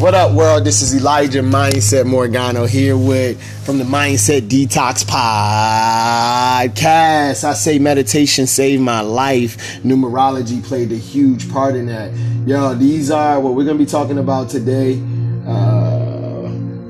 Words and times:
What 0.00 0.14
up, 0.14 0.32
world? 0.32 0.64
This 0.64 0.80
is 0.80 0.94
Elijah 0.94 1.42
Mindset 1.42 2.06
Morgano 2.06 2.64
here 2.64 2.96
with 2.96 3.38
from 3.66 3.76
the 3.76 3.84
Mindset 3.84 4.48
Detox 4.48 5.04
Podcast. 5.04 5.84
I 7.44 7.52
say 7.52 7.78
meditation 7.78 8.46
saved 8.46 8.80
my 8.80 9.02
life. 9.02 9.58
Numerology 9.82 10.64
played 10.64 10.90
a 10.92 10.96
huge 10.96 11.52
part 11.52 11.74
in 11.74 11.84
that. 11.88 12.14
Yo, 12.46 12.72
these 12.72 13.10
are 13.10 13.38
what 13.40 13.52
we're 13.52 13.66
gonna 13.66 13.76
be 13.76 13.84
talking 13.84 14.16
about 14.16 14.48
today. 14.48 14.94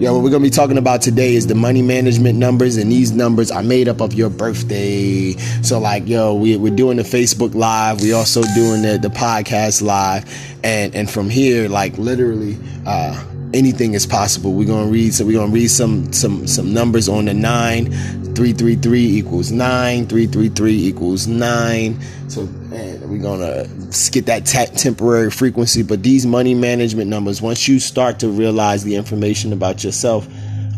Yo, 0.00 0.14
what 0.14 0.22
we're 0.22 0.30
gonna 0.30 0.42
be 0.42 0.48
talking 0.48 0.78
about 0.78 1.02
today 1.02 1.34
is 1.34 1.46
the 1.46 1.54
money 1.54 1.82
management 1.82 2.38
numbers, 2.38 2.78
and 2.78 2.90
these 2.90 3.12
numbers 3.12 3.50
are 3.50 3.62
made 3.62 3.86
up 3.86 4.00
of 4.00 4.14
your 4.14 4.30
birthday. 4.30 5.32
So, 5.60 5.78
like, 5.78 6.08
yo, 6.08 6.32
we, 6.32 6.56
we're 6.56 6.74
doing 6.74 6.96
the 6.96 7.02
Facebook 7.02 7.54
Live, 7.54 8.00
we 8.00 8.14
also 8.14 8.40
doing 8.54 8.80
the, 8.80 8.96
the 8.96 9.10
podcast 9.10 9.82
live, 9.82 10.24
and 10.64 10.94
and 10.94 11.10
from 11.10 11.28
here, 11.28 11.68
like, 11.68 11.98
literally, 11.98 12.56
uh, 12.86 13.22
anything 13.52 13.92
is 13.92 14.06
possible. 14.06 14.54
We're 14.54 14.66
gonna 14.66 14.90
read, 14.90 15.12
so 15.12 15.26
we're 15.26 15.38
gonna 15.38 15.52
read 15.52 15.68
some 15.68 16.10
some 16.14 16.46
some 16.46 16.72
numbers 16.72 17.06
on 17.06 17.26
the 17.26 17.34
nine. 17.34 17.92
333 18.30 19.18
equals 19.18 19.50
9 19.50 20.06
333 20.06 20.86
equals 20.86 21.26
9 21.26 22.00
so 22.28 22.48
and 22.72 23.10
we're 23.10 23.18
gonna 23.18 23.66
get 24.12 24.26
that 24.26 24.46
t- 24.46 24.76
temporary 24.76 25.30
frequency 25.30 25.82
but 25.82 26.02
these 26.02 26.24
money 26.26 26.54
management 26.54 27.08
numbers 27.10 27.42
once 27.42 27.66
you 27.66 27.78
start 27.80 28.18
to 28.20 28.28
realize 28.28 28.84
the 28.84 28.94
information 28.94 29.52
about 29.52 29.82
yourself 29.82 30.26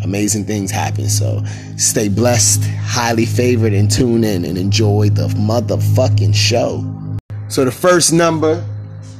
amazing 0.02 0.45
things 0.45 0.70
happen. 0.70 1.09
So 1.09 1.42
stay 1.77 2.09
blessed 2.09 2.64
highly 2.64 3.27
favored 3.27 3.73
and 3.73 3.91
tune 3.91 4.24
in 4.24 4.45
and 4.45 4.59
enjoy 4.59 5.10
the 5.10 5.28
motherfucking 5.28 6.34
show. 6.34 6.84
So 7.48 7.64
the 7.64 7.73
first 7.73 8.12
number 8.12 8.64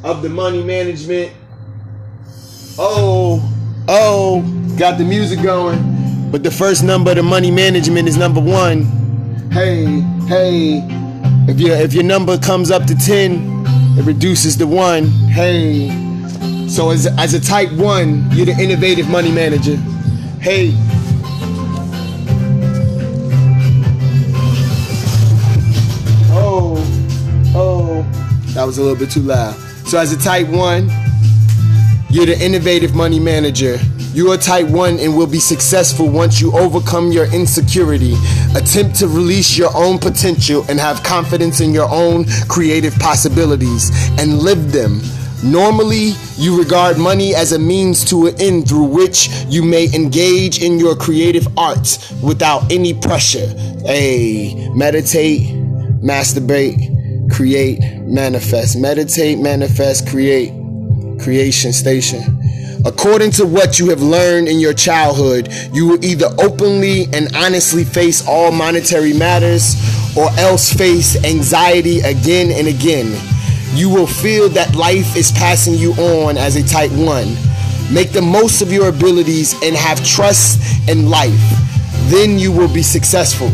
of 0.05 0.23
the 0.23 0.29
money 0.29 0.63
management. 0.63 1.33
Oh 2.79 3.43
oh 3.89 4.43
got 4.79 4.99
the 4.99 5.05
music 5.05 5.43
going. 5.43 6.31
But 6.31 6.43
the 6.43 6.51
first 6.51 6.83
number 6.83 7.11
of 7.11 7.17
the 7.17 7.23
money 7.23 7.51
management 7.51 8.09
is 8.09 8.17
number 8.17 8.41
one. 8.41 8.85
Hey, 9.51 10.01
hey, 10.27 10.81
if 11.49 11.61
your 11.61 11.77
if 11.77 11.93
your 11.93 12.05
number 12.05 12.39
comes 12.39 12.71
up 12.71 12.85
to 12.87 12.95
10, 12.95 13.65
it 13.99 14.05
reduces 14.05 14.57
to 14.57 14.67
one. 14.67 15.07
Hey. 15.07 15.89
So 16.69 16.91
as, 16.91 17.07
as 17.19 17.35
a 17.35 17.41
type 17.41 17.71
one, 17.73 18.31
you're 18.31 18.47
the 18.47 18.57
innovative 18.59 19.09
money 19.09 19.31
manager. 19.31 19.77
Hey. 20.41 20.73
Oh, 26.35 26.77
oh, 27.55 28.03
that 28.55 28.65
was 28.65 28.79
a 28.79 28.83
little 28.83 28.97
bit 28.97 29.11
too 29.11 29.21
loud. 29.21 29.55
So 29.87 29.99
as 29.99 30.13
a 30.13 30.19
type 30.19 30.49
one, 30.49 30.91
you're 32.09 32.27
the 32.27 32.39
innovative 32.41 32.95
money 32.95 33.21
manager. 33.21 33.79
You 34.15 34.31
are 34.31 34.37
type 34.37 34.69
1 34.69 34.99
and 34.99 35.17
will 35.17 35.27
be 35.27 35.41
successful 35.41 36.07
once 36.07 36.39
you 36.39 36.53
overcome 36.53 37.13
your 37.13 37.33
insecurity, 37.33 38.15
attempt 38.55 38.97
to 38.97 39.09
release 39.09 39.57
your 39.57 39.75
own 39.75 39.99
potential, 39.99 40.67
and 40.69 40.79
have 40.79 41.03
confidence 41.03 41.61
in 41.61 41.73
your 41.73 41.89
own 41.91 42.27
creative 42.47 42.95
possibilities 42.99 43.91
and 44.19 44.41
live 44.41 44.71
them. 44.71 45.01
Normally, 45.43 46.13
you 46.37 46.59
regard 46.59 46.99
money 46.99 47.35
as 47.35 47.53
a 47.53 47.59
means 47.59 48.05
to 48.11 48.27
an 48.27 48.39
end 48.39 48.69
through 48.69 48.85
which 48.85 49.31
you 49.49 49.63
may 49.63 49.87
engage 49.95 50.63
in 50.63 50.79
your 50.79 50.95
creative 50.95 51.49
arts 51.59 52.13
without 52.21 52.71
any 52.71 52.93
pressure. 52.93 53.51
A 53.89 54.71
meditate, 54.75 55.41
masturbate, 56.03 57.33
create, 57.33 57.81
manifest. 58.03 58.77
Meditate, 58.79 59.39
manifest, 59.39 60.07
create. 60.07 60.53
Creation 61.19 61.73
station. 61.73 62.42
According 62.85 63.31
to 63.33 63.47
what 63.47 63.79
you 63.79 63.91
have 63.91 64.03
learned 64.03 64.49
in 64.49 64.59
your 64.59 64.75
childhood, 64.75 65.49
you 65.73 65.87
will 65.87 66.05
either 66.05 66.27
openly 66.39 67.05
and 67.13 67.35
honestly 67.37 67.85
face 67.85 68.27
all 68.27 68.51
monetary 68.51 69.13
matters 69.13 69.77
or 70.17 70.29
else 70.33 70.73
face 70.73 71.17
anxiety 71.25 72.01
again 72.01 72.51
and 72.51 72.67
again. 72.67 73.17
You 73.75 73.89
will 73.89 74.09
feel 74.09 74.49
that 74.51 74.75
life 74.75 75.17
is 75.17 75.31
passing 75.31 75.75
you 75.75 75.93
on 75.93 76.37
as 76.37 76.57
a 76.57 76.63
type 76.67 76.91
1. 76.91 77.37
Make 77.93 78.11
the 78.11 78.23
most 78.23 78.63
of 78.63 78.73
your 78.73 78.89
abilities 78.89 79.55
and 79.63 79.77
have 79.77 80.05
trust 80.05 80.89
in 80.89 81.09
life. 81.09 81.41
Then 82.11 82.37
you 82.37 82.51
will 82.51 82.73
be 82.73 82.83
successful. 82.83 83.49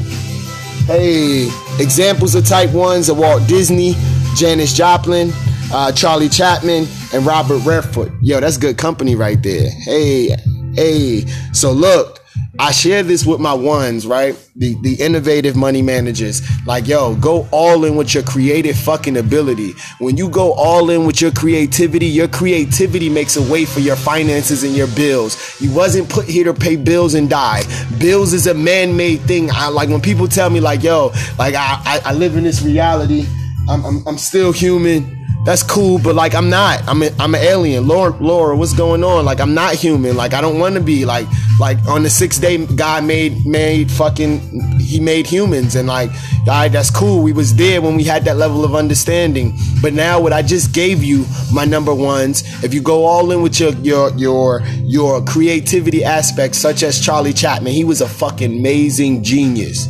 Hey, 0.86 1.50
examples 1.78 2.34
of 2.34 2.47
type 2.47 2.70
1s 2.70 3.10
are 3.10 3.14
Walt 3.14 3.47
Disney, 3.47 3.94
Janis 4.36 4.72
Joplin, 4.72 5.32
uh, 5.72 5.92
Charlie 5.92 6.28
Chaplin, 6.28 6.86
and 7.12 7.26
Robert 7.26 7.58
Redford. 7.58 8.12
Yo, 8.22 8.40
that's 8.40 8.56
good 8.56 8.78
company 8.78 9.14
right 9.14 9.42
there. 9.42 9.70
Hey, 9.70 10.34
hey. 10.74 11.24
So 11.52 11.72
look, 11.72 12.18
I 12.60 12.72
share 12.72 13.04
this 13.04 13.24
with 13.24 13.38
my 13.38 13.54
ones, 13.54 14.04
right? 14.04 14.34
The 14.56 14.74
the 14.82 14.94
innovative 14.94 15.54
money 15.54 15.80
managers. 15.80 16.42
Like, 16.66 16.88
yo, 16.88 17.14
go 17.16 17.46
all 17.52 17.84
in 17.84 17.94
with 17.94 18.14
your 18.14 18.24
creative 18.24 18.76
fucking 18.76 19.16
ability. 19.16 19.74
When 20.00 20.16
you 20.16 20.28
go 20.28 20.54
all 20.54 20.90
in 20.90 21.04
with 21.06 21.20
your 21.20 21.30
creativity, 21.30 22.06
your 22.06 22.26
creativity 22.26 23.08
makes 23.08 23.36
a 23.36 23.52
way 23.52 23.64
for 23.64 23.78
your 23.78 23.96
finances 23.96 24.64
and 24.64 24.74
your 24.74 24.88
bills. 24.88 25.60
You 25.60 25.72
wasn't 25.72 26.08
put 26.08 26.24
here 26.24 26.44
to 26.44 26.54
pay 26.54 26.74
bills 26.74 27.14
and 27.14 27.30
die. 27.30 27.62
Bills 27.98 28.32
is 28.32 28.48
a 28.48 28.54
man-made 28.54 29.20
thing. 29.20 29.50
I 29.52 29.68
like 29.68 29.88
when 29.88 30.00
people 30.00 30.26
tell 30.26 30.50
me, 30.50 30.58
like, 30.58 30.82
yo, 30.82 31.12
like 31.38 31.54
I 31.54 31.80
I, 31.84 32.00
I 32.06 32.12
live 32.12 32.36
in 32.36 32.42
this 32.42 32.62
reality. 32.62 33.26
I'm, 33.68 33.84
I'm, 33.84 34.08
I'm 34.08 34.18
still 34.18 34.50
human 34.50 35.17
that's 35.44 35.62
cool, 35.62 35.99
but 35.99 36.15
like 36.15 36.34
I'm 36.34 36.50
not. 36.50 36.87
I'm 36.87 37.03
a, 37.03 37.10
I'm 37.19 37.34
an 37.34 37.41
alien. 37.41 37.87
Laura, 37.87 38.15
Laura, 38.21 38.56
what's 38.56 38.75
going 38.75 39.03
on? 39.03 39.25
Like 39.25 39.41
I'm 39.41 39.54
not 39.54 39.75
human. 39.75 40.16
Like 40.16 40.34
I 40.34 40.41
don't 40.41 40.59
want 40.59 40.75
to 40.75 40.81
be. 40.81 41.04
Like 41.04 41.26
like 41.60 41.78
on 41.87 42.03
the 42.03 42.10
sixth 42.10 42.41
day, 42.41 42.66
God 42.66 43.04
made 43.04 43.47
made 43.47 43.91
fucking 43.91 44.78
He 44.78 45.00
made 45.00 45.26
humans, 45.26 45.75
and 45.75 45.88
like 45.88 46.10
all 46.41 46.47
right, 46.49 46.69
that's 46.69 46.91
cool. 46.91 47.22
We 47.22 47.32
was 47.32 47.54
there 47.54 47.81
when 47.81 47.97
we 47.97 48.04
had 48.04 48.25
that 48.25 48.37
level 48.37 48.65
of 48.65 48.75
understanding. 48.75 49.56
But 49.81 49.94
now, 49.94 50.21
what 50.21 50.32
I 50.32 50.43
just 50.43 50.72
gave 50.72 51.03
you, 51.03 51.25
my 51.53 51.65
number 51.65 51.94
ones, 51.94 52.43
if 52.65 52.75
you 52.75 52.82
go 52.82 53.05
all 53.05 53.31
in 53.31 53.41
with 53.41 53.59
your 53.60 53.72
your 53.75 54.10
your 54.16 54.62
your 54.82 55.25
creativity 55.25 56.05
aspects, 56.05 56.59
such 56.59 56.82
as 56.82 57.00
Charlie 57.00 57.32
Chaplin, 57.32 57.72
he 57.72 57.84
was 57.84 58.00
a 58.00 58.09
fucking 58.09 58.59
amazing 58.59 59.22
genius. 59.22 59.87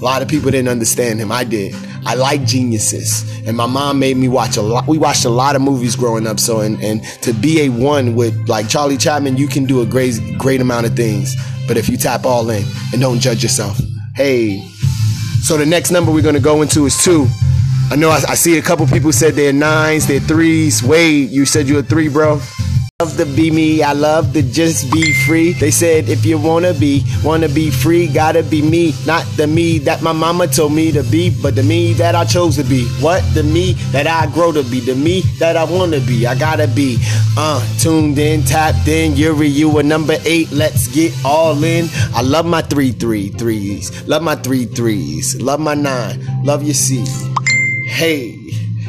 A 0.00 0.04
lot 0.04 0.22
of 0.22 0.28
people 0.28 0.50
didn't 0.50 0.68
understand 0.68 1.18
him. 1.18 1.32
I 1.32 1.44
did. 1.44 1.74
I 2.04 2.14
like 2.14 2.44
geniuses, 2.44 3.24
and 3.46 3.56
my 3.56 3.66
mom 3.66 3.98
made 3.98 4.16
me 4.16 4.28
watch 4.28 4.56
a 4.56 4.62
lot. 4.62 4.86
We 4.86 4.98
watched 4.98 5.24
a 5.24 5.30
lot 5.30 5.54
of 5.54 5.62
movies 5.62 5.94
growing 5.94 6.26
up. 6.26 6.40
So, 6.40 6.60
and 6.60 6.82
and 6.82 7.02
to 7.22 7.32
be 7.32 7.62
a 7.62 7.68
one 7.68 8.14
with 8.14 8.48
like 8.48 8.68
Charlie 8.68 8.96
Chaplin, 8.96 9.36
you 9.36 9.46
can 9.46 9.64
do 9.64 9.82
a 9.82 9.86
great 9.86 10.18
great 10.38 10.60
amount 10.60 10.86
of 10.86 10.94
things. 10.96 11.36
But 11.68 11.76
if 11.76 11.88
you 11.88 11.96
tap 11.96 12.24
all 12.24 12.50
in 12.50 12.64
and 12.92 13.00
don't 13.00 13.20
judge 13.20 13.42
yourself, 13.42 13.80
hey. 14.16 14.60
So 15.42 15.56
the 15.56 15.66
next 15.66 15.90
number 15.90 16.12
we're 16.12 16.22
gonna 16.22 16.40
go 16.40 16.62
into 16.62 16.86
is 16.86 17.02
two. 17.02 17.26
I 17.90 17.96
know 17.96 18.10
I, 18.10 18.22
I 18.28 18.34
see 18.34 18.58
a 18.58 18.62
couple 18.62 18.86
people 18.86 19.12
said 19.12 19.34
they're 19.34 19.52
nines, 19.52 20.06
they're 20.06 20.20
threes. 20.20 20.82
Wade, 20.82 21.30
you 21.30 21.44
said 21.44 21.68
you're 21.68 21.80
a 21.80 21.82
three, 21.82 22.08
bro 22.08 22.40
love 23.02 23.16
to 23.16 23.26
be 23.26 23.50
me. 23.50 23.82
I 23.82 23.94
love 23.94 24.32
to 24.32 24.42
just 24.42 24.88
be 24.92 25.12
free. 25.26 25.54
They 25.54 25.72
said 25.72 26.08
if 26.08 26.24
you 26.24 26.38
wanna 26.38 26.72
be, 26.72 27.02
wanna 27.24 27.48
be 27.48 27.68
free, 27.68 28.06
gotta 28.06 28.44
be 28.44 28.62
me. 28.62 28.94
Not 29.06 29.26
the 29.36 29.48
me 29.48 29.78
that 29.78 30.02
my 30.02 30.12
mama 30.12 30.46
told 30.46 30.72
me 30.72 30.92
to 30.92 31.02
be, 31.02 31.30
but 31.42 31.56
the 31.56 31.64
me 31.64 31.94
that 31.94 32.14
I 32.14 32.24
chose 32.24 32.54
to 32.58 32.62
be. 32.62 32.86
What? 33.00 33.24
The 33.34 33.42
me 33.42 33.72
that 33.90 34.06
I 34.06 34.30
grow 34.32 34.52
to 34.52 34.62
be. 34.62 34.78
The 34.78 34.94
me 34.94 35.22
that 35.40 35.56
I 35.56 35.64
wanna 35.64 35.98
be. 35.98 36.28
I 36.28 36.36
gotta 36.36 36.68
be. 36.68 36.98
Uh, 37.36 37.60
tuned 37.80 38.18
in, 38.18 38.44
tapped 38.44 38.86
in. 38.86 39.16
Yuri, 39.16 39.48
you 39.48 39.76
a 39.78 39.82
number 39.82 40.14
eight. 40.24 40.52
Let's 40.52 40.86
get 40.86 41.12
all 41.24 41.64
in. 41.64 41.88
I 42.14 42.22
love 42.22 42.46
my 42.46 42.62
three 42.62 42.92
three 42.92 43.30
threes. 43.30 43.90
Love 44.06 44.22
my 44.22 44.36
three 44.36 44.66
threes. 44.66 45.42
Love 45.42 45.58
my 45.58 45.74
nine. 45.74 46.24
Love 46.44 46.62
your 46.62 46.74
C. 46.74 47.04
Hey, 47.88 48.38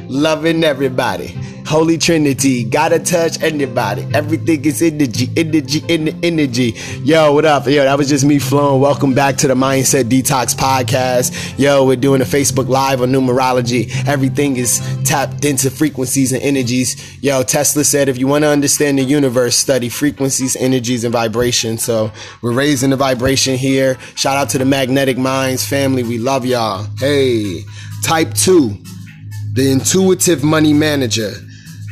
loving 0.08 0.64
everybody. 0.64 1.36
Holy 1.66 1.98
Trinity, 1.98 2.66
gotta 2.66 3.00
touch 3.00 3.42
anybody. 3.42 4.06
Everything 4.14 4.64
is 4.66 4.82
energy, 4.82 5.30
energy, 5.38 5.80
the 5.80 6.16
energy. 6.22 6.76
Yo, 7.04 7.32
what 7.32 7.46
up? 7.46 7.66
Yo, 7.66 7.84
that 7.84 7.98
was 7.98 8.10
just 8.10 8.26
me 8.26 8.38
flowing. 8.38 8.82
Welcome 8.82 9.14
back 9.14 9.38
to 9.38 9.48
the 9.48 9.56
Mindset 9.56 10.04
Detox 10.04 10.54
Podcast. 10.54 11.58
Yo, 11.58 11.86
we're 11.86 11.96
doing 11.96 12.22
a 12.22 12.26
Facebook 12.26 12.68
Live 12.68 13.02
on 13.02 13.12
numerology. 13.12 13.90
Everything 14.08 14.58
is 14.58 14.82
tapped 15.06 15.46
into 15.46 15.72
frequencies 15.72 16.34
and 16.34 16.44
energies. 16.44 17.24
Yo, 17.24 17.42
Tesla 17.44 17.84
said 17.86 18.10
if 18.10 18.18
you 18.18 18.28
want 18.28 18.44
to 18.44 18.50
understand 18.50 19.00
the 19.00 19.04
universe, 19.04 19.56
study 19.56 19.88
frequencies, 19.88 20.58
energies, 20.58 21.06
and 21.06 21.14
vibrations. 21.14 21.82
So 21.82 22.12
we're 22.42 22.54
raising 22.54 22.90
the 22.90 22.98
vibration 22.98 23.56
here. 23.56 23.98
Shout 24.16 24.36
out 24.36 24.50
to 24.50 24.58
the 24.58 24.66
Magnetic 24.66 25.18
Minds 25.18 25.66
family. 25.66 26.04
We 26.04 26.18
love 26.20 26.46
y'all. 26.46 26.86
Hey, 27.00 27.62
type 28.04 28.34
two, 28.34 28.78
the 29.54 29.72
intuitive 29.72 30.44
money 30.44 30.74
manager 30.74 31.34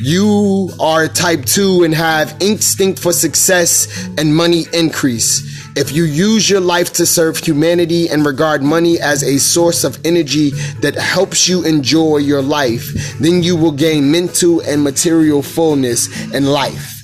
you 0.03 0.69
are 0.80 1.07
type 1.07 1.45
2 1.45 1.83
and 1.83 1.94
have 1.94 2.36
instinct 2.39 3.00
for 3.00 3.13
success 3.13 4.09
and 4.18 4.36
money 4.36 4.65
increase. 4.74 5.48
If 5.77 5.92
you 5.92 6.03
use 6.03 6.50
your 6.50 6.59
life 6.59 6.92
to 6.94 7.06
serve 7.06 7.38
humanity 7.38 8.09
and 8.09 8.25
regard 8.25 8.63
money 8.63 9.00
as 9.00 9.24
a 9.24 9.38
source 9.38 9.83
of 9.83 10.03
energy 10.03 10.50
that 10.81 10.95
helps 10.95 11.48
you 11.48 11.63
enjoy 11.65 12.18
your 12.18 12.42
life, 12.42 12.92
then 13.19 13.44
you 13.44 13.56
will 13.56 13.71
gain 13.71 14.12
mental 14.12 14.59
and 14.62 14.83
material 14.83 15.44
fullness 15.44 16.09
in 16.33 16.45
life. 16.45 17.04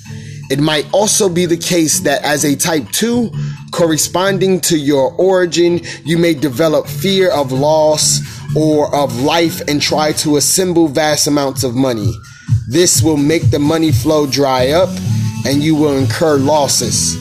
It 0.50 0.58
might 0.58 0.92
also 0.92 1.28
be 1.28 1.46
the 1.46 1.56
case 1.56 2.00
that 2.00 2.24
as 2.24 2.44
a 2.44 2.56
type 2.56 2.90
2, 2.90 3.30
corresponding 3.70 4.60
to 4.62 4.76
your 4.76 5.12
origin, 5.12 5.80
you 6.04 6.18
may 6.18 6.34
develop 6.34 6.88
fear 6.88 7.30
of 7.30 7.52
loss 7.52 8.20
or 8.56 8.92
of 8.92 9.20
life 9.20 9.60
and 9.68 9.80
try 9.80 10.12
to 10.12 10.36
assemble 10.36 10.88
vast 10.88 11.28
amounts 11.28 11.62
of 11.62 11.76
money. 11.76 12.12
This 12.68 13.02
will 13.02 13.16
make 13.16 13.50
the 13.50 13.58
money 13.58 13.90
flow 13.90 14.26
dry 14.26 14.72
up 14.72 14.90
and 15.46 15.62
you 15.62 15.74
will 15.74 15.96
incur 15.96 16.36
losses. 16.36 17.16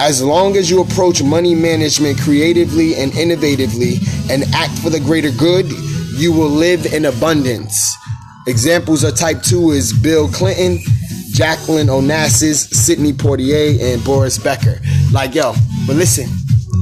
As 0.00 0.20
long 0.20 0.56
as 0.56 0.68
you 0.68 0.82
approach 0.82 1.22
money 1.22 1.54
management 1.54 2.18
creatively 2.18 2.96
and 2.96 3.12
innovatively 3.12 4.02
and 4.28 4.42
act 4.52 4.76
for 4.80 4.90
the 4.90 4.98
greater 4.98 5.30
good, 5.30 5.70
you 6.16 6.32
will 6.32 6.48
live 6.48 6.92
in 6.92 7.04
abundance. 7.04 7.94
Examples 8.48 9.04
of 9.04 9.14
type 9.14 9.40
2 9.40 9.70
is 9.70 9.92
Bill 9.92 10.28
Clinton, 10.28 10.80
Jacqueline 11.30 11.86
Onassis, 11.86 12.68
Sidney 12.74 13.12
Poitier, 13.12 13.80
and 13.80 14.02
Boris 14.02 14.36
Becker. 14.36 14.80
Like, 15.12 15.36
yo, 15.36 15.54
but 15.86 15.94
listen, 15.94 16.26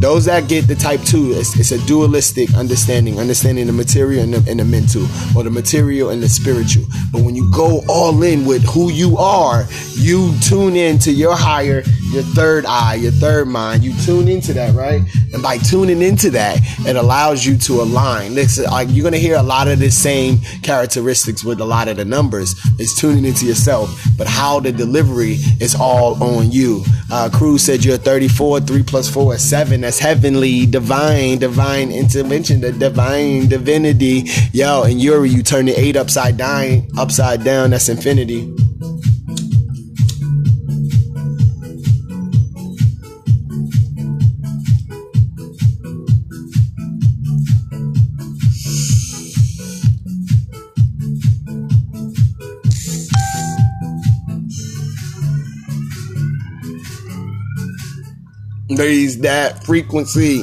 those 0.01 0.25
that 0.27 0.49
get 0.49 0.67
the 0.67 0.75
type 0.75 1.01
two, 1.03 1.33
it's, 1.33 1.59
it's, 1.59 1.73
a 1.73 1.79
dualistic 1.87 2.53
understanding, 2.55 3.19
understanding 3.19 3.67
the 3.67 3.73
material 3.73 4.23
and 4.23 4.35
the, 4.35 4.51
and 4.51 4.61
the, 4.61 4.65
mental, 4.65 5.03
or 5.37 5.43
the 5.43 5.51
material 5.51 6.11
and 6.11 6.23
the 6.23 6.29
spiritual. 6.29 6.85
But 7.13 7.23
when 7.23 7.35
you 7.35 7.51
go 7.53 7.83
all 7.89 8.23
in 8.23 8.45
with 8.45 8.65
who 8.65 8.91
you 8.91 9.17
are, 9.17 9.67
you 9.97 10.35
tune 10.41 10.77
in 10.77 10.99
to 11.01 11.13
your 11.13 11.37
higher, 11.37 11.83
your 12.15 12.23
third 12.23 12.65
eye, 12.65 12.95
your 12.95 13.13
third 13.13 13.49
mind. 13.49 13.83
You 13.83 13.93
tune 14.05 14.29
into 14.29 14.53
that, 14.55 14.75
right? 14.75 15.03
And 15.33 15.43
by 15.43 15.59
tuning 15.59 16.01
into 16.01 16.31
that, 16.31 16.59
it 16.87 16.97
allows 16.97 17.45
you 17.45 17.57
to 17.59 17.83
align. 17.83 18.35
Listen, 18.35 18.65
like 18.65 18.89
you're 18.91 19.03
gonna 19.03 19.19
hear 19.19 19.37
a 19.37 19.43
lot 19.43 19.67
of 19.67 19.81
the 19.81 19.91
same 19.91 20.39
characteristics 20.63 21.45
with 21.45 21.61
a 21.61 21.65
lot 21.65 21.89
of 21.89 21.97
the 21.97 22.05
numbers. 22.05 22.55
It's 22.79 22.99
tuning 22.99 23.25
into 23.25 23.47
yourself, 23.47 23.91
but 24.17 24.29
how 24.29 24.61
the 24.61 24.71
delivery 24.71 25.39
is 25.61 25.75
all 25.75 26.23
on 26.23 26.53
you. 26.53 26.85
Uh, 27.11 27.29
Cruz 27.33 27.63
said 27.65 27.85
you're 27.85 27.99
34, 27.99 28.61
three 28.61 28.83
plus 28.83 29.11
four 29.11 29.35
is 29.35 29.49
seven. 29.49 29.81
That's 29.81 29.99
heavenly, 29.99 30.67
divine, 30.67 31.39
divine 31.39 31.91
intervention, 31.91 32.61
the 32.61 32.73
divine 32.73 33.49
divinity. 33.49 34.25
Yo, 34.53 34.85
and 34.85 35.01
Yuri, 35.01 35.31
you 35.31 35.43
turn 35.43 35.67
the 35.67 35.73
eight 35.73 35.97
upside 35.97 36.37
down, 36.37 36.87
upside 36.97 37.43
down. 37.43 37.71
That's 37.71 37.89
infinity. 37.89 38.55
Raise 58.71 59.19
that 59.21 59.63
frequency. 59.65 60.43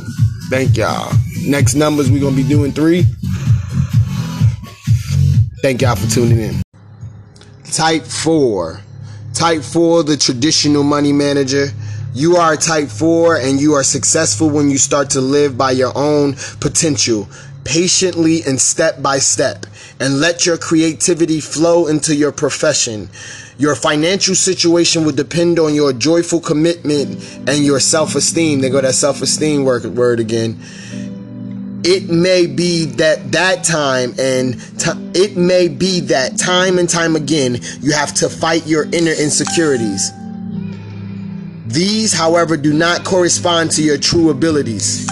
Thank 0.49 0.77
y'all. 0.77 1.11
Next 1.43 1.73
numbers, 1.75 2.11
we're 2.11 2.19
to 2.19 2.31
be 2.35 2.43
doing 2.43 2.71
three. 2.71 3.05
Thank 5.61 5.81
y'all 5.81 5.95
for 5.95 6.09
tuning 6.09 6.39
in. 6.39 6.61
Type 7.71 8.03
4. 8.03 8.81
Type 9.33 9.63
4, 9.63 10.03
the 10.03 10.17
traditional 10.17 10.83
money 10.83 11.13
manager. 11.13 11.67
You 12.13 12.35
are 12.35 12.57
type 12.57 12.89
4 12.89 13.37
and 13.37 13.59
you 13.59 13.73
are 13.73 13.83
successful 13.83 14.49
when 14.49 14.69
you 14.69 14.77
start 14.77 15.09
to 15.11 15.21
live 15.21 15.57
by 15.57 15.71
your 15.71 15.93
own 15.95 16.35
potential, 16.59 17.27
patiently 17.63 18.43
and 18.43 18.59
step 18.59 19.01
by 19.01 19.19
step, 19.19 19.65
and 20.01 20.19
let 20.19 20.47
your 20.47 20.57
creativity 20.57 21.39
flow 21.39 21.85
into 21.85 22.15
your 22.15 22.31
profession. 22.31 23.07
Your 23.59 23.75
financial 23.75 24.33
situation 24.33 25.05
will 25.05 25.11
depend 25.11 25.59
on 25.59 25.75
your 25.75 25.93
joyful 25.93 26.41
commitment 26.41 27.09
and 27.47 27.63
your 27.63 27.79
self 27.79 28.15
esteem. 28.15 28.61
They 28.61 28.71
go 28.71 28.81
that 28.81 28.95
self 28.95 29.21
esteem 29.21 29.63
word 29.63 30.19
again. 30.19 30.59
It 31.83 32.09
may 32.09 32.47
be 32.47 32.85
that 32.85 33.31
that 33.31 33.63
time 33.63 34.13
and 34.19 34.59
t- 34.79 35.19
it 35.19 35.37
may 35.37 35.67
be 35.67 35.99
that 36.01 36.37
time 36.37 36.77
and 36.77 36.89
time 36.89 37.15
again 37.15 37.59
you 37.81 37.91
have 37.91 38.13
to 38.15 38.29
fight 38.29 38.65
your 38.67 38.83
inner 38.85 39.13
insecurities. 39.13 40.11
These, 41.67 42.11
however, 42.11 42.57
do 42.57 42.73
not 42.73 43.05
correspond 43.05 43.71
to 43.71 43.83
your 43.83 43.97
true 43.97 44.29
abilities. 44.29 45.07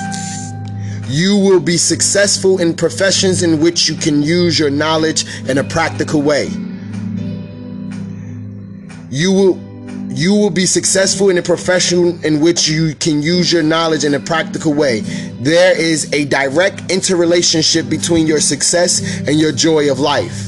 You 1.10 1.38
will 1.38 1.60
be 1.60 1.78
successful 1.78 2.62
in 2.62 2.76
professions 2.76 3.42
in 3.42 3.60
which 3.60 3.90
you 3.90 3.96
can 3.96 4.22
use 4.22 4.60
your 4.60 4.70
knowledge 4.70 5.26
in 5.50 5.58
a 5.58 5.64
practical 5.64 6.22
way. 6.22 6.50
You 9.10 9.34
will 9.34 9.70
you 10.12 10.34
will 10.36 10.52
be 10.52 10.68
successful 10.68 11.30
in 11.30 11.38
a 11.40 11.42
profession 11.42 12.20
in 12.24 12.42
which 12.42 12.68
you 12.68 12.94
can 12.94 13.24
use 13.24 13.52
your 13.52 13.64
knowledge 13.64 14.04
in 14.04 14.14
a 14.14 14.20
practical 14.20 14.74
way. 14.74 15.00
There 15.40 15.76
is 15.80 16.14
a 16.14 16.26
direct 16.26 16.92
interrelationship 16.92 17.90
between 17.90 18.28
your 18.28 18.40
success 18.40 19.20
and 19.28 19.40
your 19.40 19.52
joy 19.52 19.92
of 19.92 20.00
life. 20.00 20.48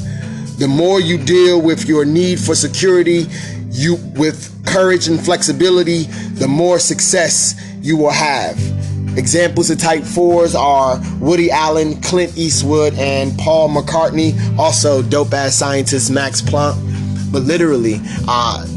The 0.59 0.67
more 0.67 0.99
you 0.99 1.17
deal 1.17 1.59
with 1.59 1.87
your 1.87 2.05
need 2.05 2.39
for 2.39 2.53
security, 2.53 3.25
you 3.71 3.95
with 4.15 4.63
courage 4.65 5.07
and 5.07 5.19
flexibility, 5.19 6.03
the 6.03 6.47
more 6.47 6.77
success 6.77 7.55
you 7.81 7.97
will 7.97 8.11
have. 8.11 8.59
Examples 9.17 9.69
of 9.69 9.77
type 9.79 10.03
4s 10.03 10.55
are 10.55 11.01
Woody 11.19 11.51
Allen, 11.51 12.01
Clint 12.01 12.37
Eastwood, 12.37 12.93
and 12.95 13.37
Paul 13.37 13.69
McCartney. 13.69 14.57
Also, 14.57 15.01
dope 15.01 15.33
ass 15.33 15.55
scientist 15.55 16.11
Max 16.11 16.41
Planck 16.41 16.77
but 17.31 17.43
literally, 17.43 18.01
uh, 18.27 18.67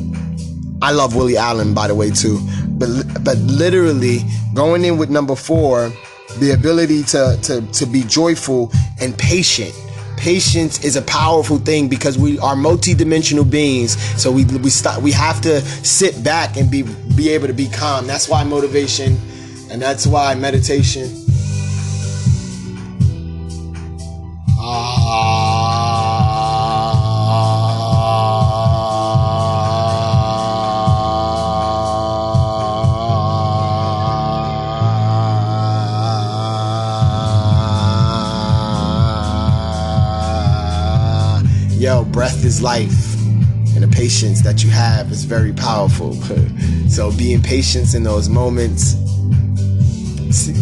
I 0.81 0.93
love 0.93 1.17
Willie 1.17 1.37
Allen, 1.37 1.75
by 1.75 1.89
the 1.89 1.95
way, 1.95 2.11
too. 2.11 2.39
But 2.69 2.89
but 3.25 3.37
literally, 3.39 4.21
going 4.55 4.85
in 4.85 4.97
with 4.97 5.11
number 5.11 5.35
four, 5.35 5.93
the 6.39 6.53
ability 6.53 7.03
to 7.05 7.39
to 7.43 7.63
to 7.73 7.87
be 7.87 8.03
joyful 8.05 8.71
and 9.01 9.17
patient. 9.19 9.75
Patience 10.17 10.85
is 10.85 10.95
a 10.95 11.03
powerful 11.03 11.59
thing 11.59 11.89
because 11.89 12.17
we 12.17 12.39
are 12.39 12.55
multi-dimensional 12.55 13.45
beings. 13.45 14.01
So 14.21 14.31
we 14.31 14.45
we 14.45 14.71
stop. 14.71 15.03
We 15.03 15.11
have 15.13 15.41
to 15.43 15.61
sit 15.61 16.23
back 16.23 16.57
and 16.57 16.71
be 16.71 16.83
be 17.17 17.31
able 17.31 17.49
to 17.49 17.53
be 17.53 17.69
calm. 17.69 18.07
That's 18.07 18.29
why 18.29 18.45
motivation, 18.45 19.19
and 19.75 19.83
that's 19.83 20.07
why 20.07 20.33
meditation. 20.37 21.11
Ah. 24.57 25.33
Yo, 41.73 42.05
breath 42.05 42.45
is 42.45 42.63
life 42.63 42.93
and 43.75 43.83
the 43.83 43.89
patience 43.89 44.41
that 44.43 44.63
you 44.63 44.71
have 44.71 45.11
is 45.11 45.25
very 45.25 45.53
powerful 45.53 46.13
so 46.89 47.11
being 47.19 47.43
patient 47.43 47.93
in 47.95 48.05
those 48.05 48.29
moments 48.29 49.04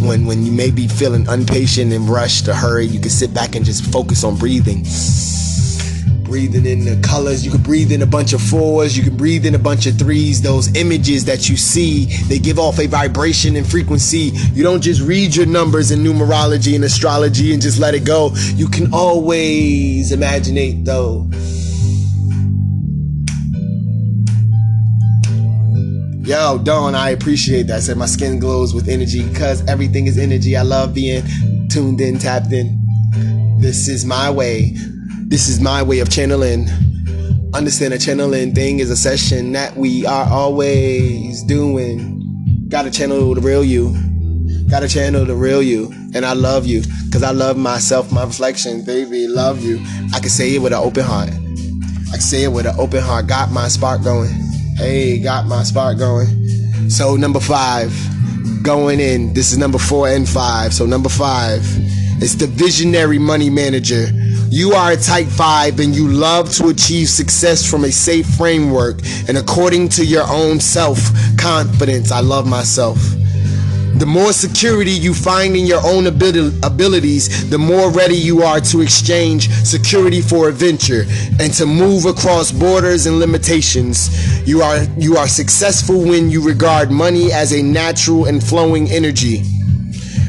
when 0.01 0.27
when 0.27 0.45
you 0.45 0.53
may 0.53 0.71
be 0.71 0.87
feeling 0.87 1.27
impatient 1.27 1.93
and 1.93 2.09
rushed 2.09 2.47
or 2.49 2.55
hurried 2.55 2.91
you 2.91 3.01
can 3.01 3.11
sit 3.11 3.33
back 3.33 3.55
and 3.55 3.65
just 3.65 3.85
focus 3.93 4.25
on 4.25 4.37
breathing. 4.37 4.85
Breathing 6.25 6.67
in 6.67 6.85
the 6.85 7.01
colors 7.07 7.45
you 7.45 7.51
can 7.51 7.63
breathe 7.63 7.91
in 7.91 8.03
a 8.03 8.07
bunch 8.07 8.33
of 8.33 8.41
fours 8.41 8.97
you 8.97 9.03
can 9.03 9.17
breathe 9.17 9.47
in 9.47 9.55
a 9.55 9.59
bunch 9.59 9.87
of 9.87 9.99
threes. 9.99 10.43
Those 10.43 10.75
images 10.77 11.25
that 11.25 11.49
you 11.49 11.57
see 11.57 12.07
they 12.29 12.39
give 12.39 12.59
off 12.59 12.79
a 12.79 12.87
vibration 12.87 13.57
and 13.57 13.67
frequency. 13.67 14.33
You 14.53 14.63
don't 14.63 14.83
just 14.83 15.01
read 15.01 15.35
your 15.35 15.47
numbers 15.47 15.91
in 15.91 16.01
numerology 16.01 16.75
and 16.75 16.85
astrology 16.85 17.53
and 17.53 17.63
just 17.63 17.81
let 17.81 17.95
it 17.95 18.05
go. 18.05 18.31
You 18.55 18.69
can 18.69 18.93
always 18.93 20.13
imaginate 20.13 20.85
though 20.85 21.29
Yo, 26.25 26.57
Dawn, 26.57 26.95
I 26.95 27.11
appreciate 27.11 27.65
that. 27.65 27.79
I 27.79 27.81
said 27.81 27.97
my 27.97 28.07
skin 28.07 28.39
glows 28.39 28.73
with 28.73 28.89
energy 28.89 29.29
because 29.29 29.67
everything 29.67 30.07
is 30.07 30.19
energy. 30.19 30.57
I 30.57 30.63
love 30.63 30.95
being 30.95 31.25
tuned 31.69 32.01
in, 32.01 32.17
tapped 32.17 32.53
in. 32.53 32.79
This 33.59 33.89
is 33.89 34.05
my 34.05 34.31
way. 34.31 34.71
This 35.27 35.49
is 35.49 35.61
my 35.61 35.83
way 35.83 35.99
of 35.99 36.11
channeling. 36.11 36.69
Understand 37.55 37.93
a 37.93 37.99
channeling 37.99 38.55
thing 38.55 38.79
is 38.79 38.89
a 38.89 38.97
session 38.97 39.51
that 39.53 39.77
we 39.77 40.07
are 40.07 40.25
always 40.31 41.43
doing. 41.43 42.69
Gotta 42.69 42.93
channel 42.93 43.35
the 43.35 43.41
real 43.41 43.65
you. 43.65 43.93
Gotta 44.71 44.87
channel 44.87 45.25
the 45.25 45.35
real 45.35 45.61
you. 45.61 45.93
And 46.15 46.25
I 46.25 46.35
love 46.35 46.67
you 46.67 46.83
because 47.07 47.25
I 47.25 47.33
love 47.33 47.57
myself, 47.57 48.13
my 48.13 48.23
reflection. 48.23 48.85
Baby, 48.85 49.27
love 49.27 49.61
you. 49.65 49.81
I 50.15 50.21
can 50.21 50.29
say 50.29 50.55
it 50.55 50.63
with 50.63 50.73
an 50.73 50.79
open 50.79 51.03
heart. 51.03 51.31
I 51.31 52.13
can 52.13 52.21
say 52.21 52.45
it 52.45 52.53
with 52.53 52.67
an 52.67 52.77
open 52.79 53.03
heart. 53.03 53.27
Got 53.27 53.51
my 53.51 53.67
spark 53.67 54.05
going. 54.05 54.31
Hey, 54.77 55.19
got 55.19 55.47
my 55.47 55.63
spark 55.63 55.99
going. 55.99 56.27
So 56.89 57.17
number 57.17 57.41
five, 57.41 57.93
going 58.63 59.01
in. 59.01 59.35
This 59.35 59.53
is 59.53 59.59
number 59.59 59.79
four 59.79 60.09
and 60.09 60.29
five. 60.29 60.73
So 60.73 60.87
number 60.87 61.09
five, 61.09 61.63
it's 62.23 62.35
the 62.35 62.47
visionary 62.47 63.19
money 63.19 63.51
manager. 63.51 64.07
You 64.51 64.73
are 64.73 64.93
a 64.93 64.97
type 64.97 65.29
5 65.29 65.81
and 65.81 65.95
you 65.95 66.09
love 66.09 66.53
to 66.57 66.69
achieve 66.69 67.09
success 67.09 67.65
from 67.65 67.85
a 67.85 67.91
safe 67.91 68.27
framework 68.37 69.01
and 69.27 69.39
according 69.39 69.89
to 69.97 70.05
your 70.05 70.25
own 70.29 70.61
self 70.61 70.99
confidence. 71.39 72.13
I 72.13 72.21
love 72.21 72.47
myself. 72.47 72.99
The 74.03 74.07
more 74.07 74.33
security 74.33 74.91
you 74.91 75.15
find 75.15 75.55
in 75.55 75.65
your 75.65 75.81
own 75.87 76.09
abilities, 76.09 77.49
the 77.49 77.57
more 77.57 77.89
ready 77.89 78.17
you 78.17 78.43
are 78.43 78.59
to 78.59 78.81
exchange 78.81 79.49
security 79.65 80.21
for 80.21 80.49
adventure 80.49 81.05
and 81.39 81.55
to 81.55 81.67
move 81.67 82.07
across 82.07 82.51
borders 82.51 83.07
and 83.07 83.21
limitations. 83.21 84.11
You 84.45 84.61
are 84.61 84.83
you 84.99 85.19
are 85.19 85.29
successful 85.29 86.01
when 86.01 86.33
you 86.33 86.43
regard 86.43 86.91
money 86.91 87.31
as 87.31 87.53
a 87.53 87.63
natural 87.63 88.25
and 88.25 88.43
flowing 88.43 88.91
energy. 88.91 89.45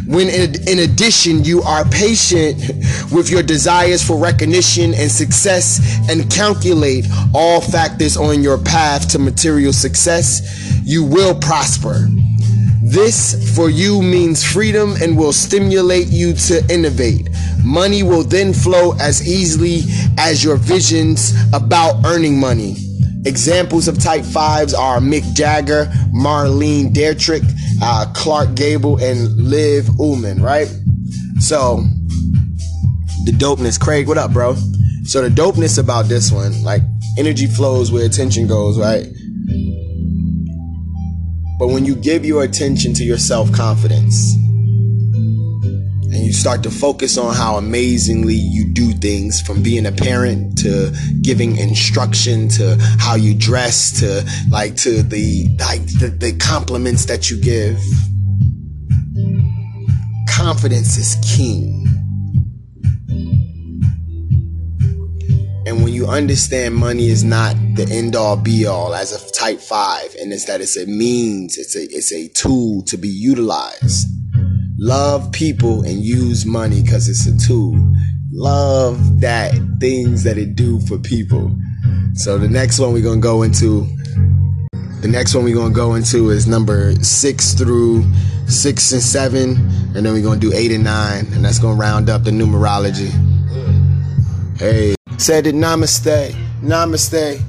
When 0.05 0.29
in 0.29 0.77
addition, 0.77 1.43
you 1.43 1.63
are 1.63 1.83
patient 1.85 2.59
with 3.11 3.31
your 3.31 3.41
desires 3.41 4.03
for 4.03 4.19
recognition 4.19 4.93
and 4.93 5.09
success 5.09 5.81
and 6.11 6.29
calculate 6.29 7.07
all 7.33 7.59
factors 7.59 8.17
on 8.17 8.43
your 8.43 8.59
path 8.59 9.09
to 9.13 9.17
material 9.17 9.73
success, 9.73 10.43
you 10.85 11.03
will 11.03 11.33
prosper. 11.33 12.07
This 12.93 13.55
for 13.55 13.71
you 13.71 14.03
means 14.03 14.43
freedom 14.43 14.93
and 15.01 15.17
will 15.17 15.33
stimulate 15.33 16.09
you 16.09 16.33
to 16.33 16.63
innovate. 16.71 17.27
Money 17.65 18.03
will 18.03 18.21
then 18.21 18.53
flow 18.53 18.93
as 18.99 19.27
easily 19.27 19.81
as 20.19 20.43
your 20.43 20.57
visions 20.57 21.33
about 21.53 22.05
earning 22.05 22.39
money. 22.39 22.75
Examples 23.25 23.87
of 23.87 23.97
type 23.97 24.21
5s 24.21 24.77
are 24.77 24.99
Mick 24.99 25.23
Jagger, 25.33 25.85
Marlene 26.13 26.93
Dietrich, 26.93 27.41
uh, 27.81 28.05
Clark 28.13 28.53
Gable, 28.53 29.03
and 29.03 29.37
Liv 29.37 29.85
Ullmann, 29.99 30.39
right? 30.39 30.67
So, 31.39 31.77
the 33.25 33.31
dopeness. 33.31 33.79
Craig, 33.79 34.07
what 34.07 34.19
up, 34.19 34.33
bro? 34.33 34.53
So, 35.03 35.27
the 35.27 35.29
dopeness 35.29 35.79
about 35.79 36.05
this 36.05 36.31
one, 36.31 36.61
like, 36.61 36.83
energy 37.17 37.47
flows 37.47 37.91
where 37.91 38.05
attention 38.05 38.45
goes, 38.45 38.77
right? 38.77 39.07
But 41.63 41.69
when 41.69 41.85
you 41.85 41.95
give 41.95 42.25
your 42.25 42.43
attention 42.43 42.93
to 42.95 43.05
your 43.05 43.17
self 43.17 43.49
confidence 43.53 44.35
and 45.13 46.13
you 46.13 46.33
start 46.33 46.61
to 46.63 46.69
focus 46.69 47.17
on 47.17 47.33
how 47.33 47.55
amazingly 47.55 48.35
you 48.35 48.65
do 48.65 48.91
things 48.91 49.39
from 49.39 49.63
being 49.63 49.85
a 49.85 49.91
parent 49.93 50.57
to 50.57 50.93
giving 51.21 51.55
instruction 51.55 52.49
to 52.49 52.75
how 52.99 53.15
you 53.15 53.33
dress 53.33 53.97
to 54.01 54.29
like 54.51 54.75
to 54.75 55.03
the 55.03 55.47
like 55.57 55.85
the, 55.99 56.09
the 56.09 56.35
compliments 56.37 57.05
that 57.05 57.31
you 57.31 57.39
give 57.39 57.79
confidence 60.27 60.97
is 60.97 61.15
king 61.23 61.82
when 65.83 65.93
you 65.93 66.07
understand 66.07 66.73
money 66.73 67.09
is 67.09 67.25
not 67.25 67.55
the 67.75 67.85
end 67.91 68.15
all 68.15 68.37
be 68.37 68.65
all 68.65 68.95
as 68.95 69.11
a 69.11 69.31
type 69.33 69.59
five, 69.59 70.15
and 70.15 70.31
it's 70.31 70.45
that 70.45 70.61
it's 70.61 70.77
a 70.77 70.85
means, 70.85 71.57
it's 71.57 71.75
a 71.75 71.83
it's 71.83 72.13
a 72.13 72.29
tool 72.29 72.81
to 72.83 72.95
be 72.95 73.09
utilized. 73.09 74.07
Love 74.77 75.29
people 75.33 75.83
and 75.83 76.01
use 76.01 76.45
money 76.45 76.81
because 76.81 77.09
it's 77.09 77.27
a 77.27 77.47
tool. 77.47 77.75
Love 78.31 79.19
that 79.19 79.53
things 79.81 80.23
that 80.23 80.37
it 80.37 80.55
do 80.55 80.79
for 80.87 80.97
people. 80.97 81.53
So 82.13 82.37
the 82.37 82.47
next 82.47 82.79
one 82.79 82.93
we're 82.93 83.03
gonna 83.03 83.19
go 83.19 83.43
into 83.43 83.85
the 85.01 85.09
next 85.09 85.35
one 85.35 85.43
we're 85.43 85.55
gonna 85.55 85.73
go 85.73 85.95
into 85.95 86.29
is 86.29 86.47
number 86.47 86.95
six 87.03 87.53
through 87.53 88.05
six 88.47 88.93
and 88.93 89.01
seven, 89.01 89.57
and 89.95 90.05
then 90.05 90.13
we're 90.13 90.23
gonna 90.23 90.39
do 90.39 90.53
eight 90.53 90.71
and 90.71 90.85
nine, 90.85 91.27
and 91.33 91.43
that's 91.43 91.59
gonna 91.59 91.75
round 91.77 92.09
up 92.09 92.23
the 92.23 92.31
numerology. 92.31 93.11
Hey 94.57 94.95
said 95.17 95.47
it 95.47 95.55
namaste, 95.55 96.31
namaste. 96.61 97.41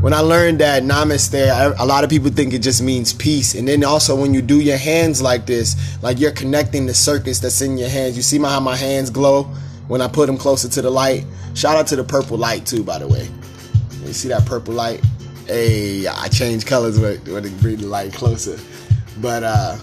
When 0.00 0.12
I 0.12 0.20
learned 0.20 0.60
that 0.60 0.82
namaste, 0.82 1.48
I, 1.48 1.72
a 1.82 1.86
lot 1.86 2.04
of 2.04 2.10
people 2.10 2.30
think 2.30 2.52
it 2.52 2.58
just 2.58 2.82
means 2.82 3.12
peace. 3.12 3.54
And 3.54 3.66
then 3.66 3.84
also 3.84 4.14
when 4.14 4.34
you 4.34 4.42
do 4.42 4.60
your 4.60 4.76
hands 4.76 5.22
like 5.22 5.46
this, 5.46 6.02
like 6.02 6.18
you're 6.18 6.32
connecting 6.32 6.86
the 6.86 6.94
circuits 6.94 7.38
that's 7.40 7.62
in 7.62 7.78
your 7.78 7.88
hands. 7.88 8.16
You 8.16 8.22
see 8.22 8.38
my, 8.38 8.50
how 8.50 8.60
my 8.60 8.76
hands 8.76 9.10
glow 9.10 9.44
when 9.88 10.00
I 10.00 10.08
put 10.08 10.26
them 10.26 10.36
closer 10.36 10.68
to 10.68 10.82
the 10.82 10.90
light. 10.90 11.24
Shout 11.54 11.76
out 11.76 11.86
to 11.88 11.96
the 11.96 12.04
purple 12.04 12.36
light 12.36 12.66
too, 12.66 12.82
by 12.82 12.98
the 12.98 13.08
way. 13.08 13.28
You 14.04 14.12
see 14.12 14.28
that 14.28 14.44
purple 14.44 14.74
light? 14.74 15.02
Hey, 15.46 16.06
I 16.06 16.28
change 16.28 16.66
colors 16.66 16.98
when, 16.98 17.16
when 17.32 17.44
it 17.44 17.58
bring 17.60 17.76
the 17.76 17.86
light 17.86 18.12
closer. 18.12 18.58
But 19.20 19.42
uh, 19.42 19.76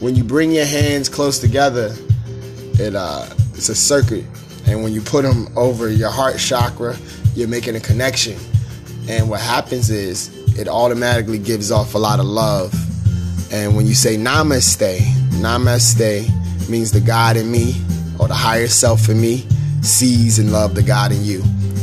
when 0.00 0.14
you 0.14 0.24
bring 0.24 0.50
your 0.50 0.66
hands 0.66 1.08
close 1.08 1.38
together, 1.38 1.94
it 2.78 2.94
uh, 2.94 3.26
it's 3.54 3.68
a 3.68 3.74
circuit 3.74 4.24
and 4.66 4.82
when 4.82 4.92
you 4.92 5.00
put 5.00 5.22
them 5.22 5.48
over 5.56 5.88
your 5.88 6.10
heart 6.10 6.38
chakra, 6.38 6.96
you're 7.34 7.48
making 7.48 7.76
a 7.76 7.80
connection. 7.80 8.38
And 9.08 9.30
what 9.30 9.40
happens 9.40 9.90
is 9.90 10.30
it 10.58 10.68
automatically 10.68 11.38
gives 11.38 11.70
off 11.70 11.94
a 11.94 11.98
lot 11.98 12.18
of 12.18 12.26
love. 12.26 12.74
And 13.52 13.76
when 13.76 13.86
you 13.86 13.94
say 13.94 14.16
namaste, 14.16 14.98
namaste 15.40 16.68
means 16.68 16.90
the 16.90 17.00
God 17.00 17.36
in 17.36 17.50
me 17.50 17.74
or 18.18 18.26
the 18.26 18.34
higher 18.34 18.66
self 18.66 19.08
in 19.08 19.20
me 19.20 19.46
sees 19.82 20.38
and 20.38 20.50
love 20.50 20.74
the 20.74 20.82
God 20.82 21.12
in 21.12 21.22
you. 21.22 21.42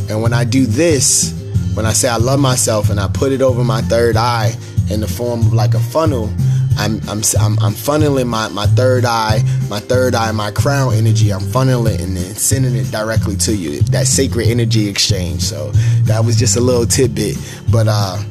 And 0.10 0.22
when 0.22 0.34
I 0.34 0.44
do 0.44 0.66
this, 0.66 1.32
when 1.76 1.86
I 1.86 1.94
say 1.94 2.10
I 2.10 2.18
love 2.18 2.40
myself 2.40 2.90
and 2.90 3.00
I 3.00 3.08
put 3.08 3.32
it 3.32 3.42
over 3.42 3.64
my 3.64 3.82
third 3.82 4.18
eye 4.18 4.54
in 4.90 5.00
the 5.00 5.08
form 5.08 5.40
of 5.40 5.54
like 5.54 5.74
a 5.74 5.80
funnel, 5.80 6.28
I'm 6.78 7.00
I'm 7.08 7.22
I'm, 7.40 7.74
funneling 7.74 8.28
my, 8.28 8.48
my 8.50 8.66
third 8.66 9.06
eye, 9.06 9.42
my 9.70 9.80
third 9.80 10.16
eye, 10.16 10.32
my 10.32 10.52
crown 10.52 10.94
energy. 10.94 11.32
I'm 11.32 11.42
funneling 11.42 12.02
and 12.02 12.16
then 12.16 12.36
sending 12.36 12.76
it 12.76 12.92
directly 12.92 13.36
to 13.38 13.56
you. 13.56 13.82
That 13.84 14.08
sacred 14.08 14.48
energy 14.48 14.88
exchange. 14.88 15.42
So 15.42 15.72
that 16.04 16.24
was 16.24 16.38
just 16.38 16.58
a 16.58 16.62
little 16.62 16.86
tidbit. 16.86 17.38
But 17.72 17.88
uh, 17.90 18.22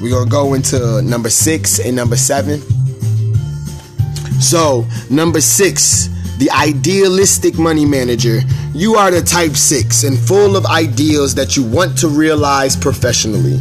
we're 0.00 0.10
gonna 0.10 0.30
go 0.30 0.54
into 0.54 1.02
number 1.02 1.30
six 1.30 1.78
and 1.78 1.96
number 1.96 2.16
seven. 2.16 2.60
So 4.40 4.86
number 5.10 5.40
six 5.40 6.08
the 6.38 6.50
idealistic 6.52 7.58
money 7.58 7.84
manager. 7.84 8.40
You 8.72 8.94
are 8.94 9.10
the 9.10 9.22
type 9.22 9.56
6 9.56 10.04
and 10.04 10.16
full 10.16 10.56
of 10.56 10.66
ideals 10.66 11.34
that 11.34 11.56
you 11.56 11.64
want 11.64 11.98
to 11.98 12.08
realize 12.08 12.76
professionally. 12.76 13.60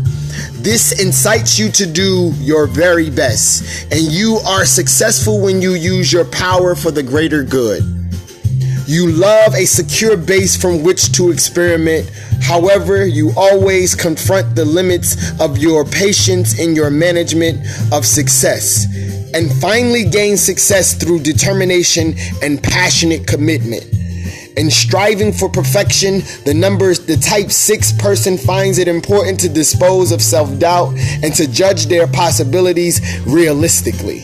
This 0.67 1.01
incites 1.01 1.57
you 1.57 1.71
to 1.71 1.85
do 1.85 2.33
your 2.39 2.67
very 2.67 3.09
best, 3.09 3.89
and 3.89 4.01
you 4.01 4.39
are 4.45 4.65
successful 4.65 5.39
when 5.39 5.61
you 5.61 5.75
use 5.75 6.11
your 6.11 6.25
power 6.25 6.75
for 6.75 6.91
the 6.91 7.01
greater 7.01 7.41
good. 7.41 7.83
You 8.85 9.09
love 9.09 9.55
a 9.55 9.63
secure 9.63 10.17
base 10.17 10.57
from 10.57 10.83
which 10.83 11.13
to 11.13 11.31
experiment. 11.31 12.09
However, 12.41 13.05
you 13.05 13.31
always 13.37 13.95
confront 13.95 14.57
the 14.57 14.65
limits 14.65 15.39
of 15.39 15.57
your 15.57 15.85
patience 15.85 16.59
in 16.59 16.75
your 16.75 16.89
management 16.89 17.59
of 17.93 18.05
success 18.05 18.87
and 19.33 19.49
finally 19.61 20.03
gain 20.03 20.35
success 20.35 20.93
through 20.93 21.21
determination 21.21 22.13
and 22.43 22.61
passionate 22.61 23.25
commitment 23.25 23.96
and 24.57 24.73
striving 24.73 25.31
for 25.31 25.47
perfection, 25.47 26.21
the 26.43 26.53
numbers, 26.53 27.05
the 27.05 27.15
type 27.15 27.51
6 27.51 27.91
person 27.93 28.37
finds 28.37 28.79
it 28.79 28.87
important 28.87 29.39
to 29.41 29.49
dispose 29.49 30.11
of 30.11 30.21
self 30.21 30.57
doubt 30.59 30.97
and 31.23 31.33
to 31.35 31.47
judge 31.49 31.85
their 31.85 32.07
possibilities 32.07 32.99
realistically. 33.25 34.23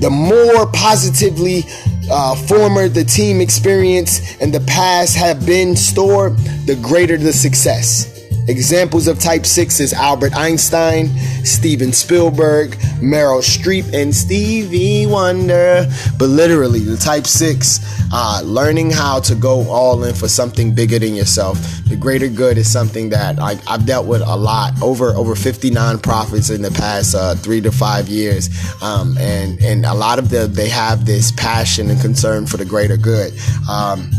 The 0.00 0.10
more 0.10 0.66
positively 0.72 1.64
uh, 2.10 2.34
former 2.34 2.88
the 2.88 3.04
team 3.04 3.40
experience 3.40 4.40
and 4.40 4.52
the 4.52 4.60
past 4.60 5.16
have 5.16 5.44
been 5.44 5.76
stored, 5.76 6.36
the 6.66 6.76
greater 6.82 7.18
the 7.18 7.32
success. 7.32 8.19
Examples 8.48 9.06
of 9.06 9.18
type 9.18 9.46
6 9.46 9.80
is 9.80 9.92
Albert 9.92 10.34
Einstein, 10.36 11.08
Steven 11.44 11.92
Spielberg, 11.92 12.72
Meryl 13.00 13.42
Streep, 13.42 13.92
and 13.92 14.14
Stevie 14.14 15.06
Wonder. 15.06 15.86
But 16.18 16.26
literally, 16.26 16.80
the 16.80 16.96
type 16.96 17.26
6, 17.26 17.80
uh, 18.12 18.42
learning 18.44 18.90
how 18.90 19.20
to 19.20 19.34
go 19.34 19.68
all 19.70 20.02
in 20.04 20.14
for 20.14 20.28
something 20.28 20.74
bigger 20.74 20.98
than 20.98 21.14
yourself. 21.14 21.58
The 21.88 21.96
greater 21.96 22.28
good 22.28 22.58
is 22.58 22.70
something 22.70 23.10
that 23.10 23.38
I, 23.38 23.54
have 23.70 23.86
dealt 23.86 24.06
with 24.06 24.22
a 24.22 24.36
lot. 24.36 24.80
Over 24.82 25.10
over 25.10 25.34
50 25.34 25.70
nonprofits 25.70 26.54
in 26.54 26.62
the 26.62 26.70
past 26.70 27.14
uh, 27.14 27.34
three 27.34 27.60
to 27.60 27.70
five 27.70 28.08
years. 28.08 28.48
Um, 28.82 29.16
and, 29.18 29.62
and 29.62 29.86
a 29.86 29.94
lot 29.94 30.18
of 30.18 30.30
them, 30.30 30.52
they 30.54 30.68
have 30.68 31.06
this 31.06 31.32
passion 31.32 31.90
and 31.90 32.00
concern 32.00 32.46
for 32.46 32.56
the 32.56 32.64
greater 32.64 32.96
good. 32.96 33.32
Um, 33.68 34.10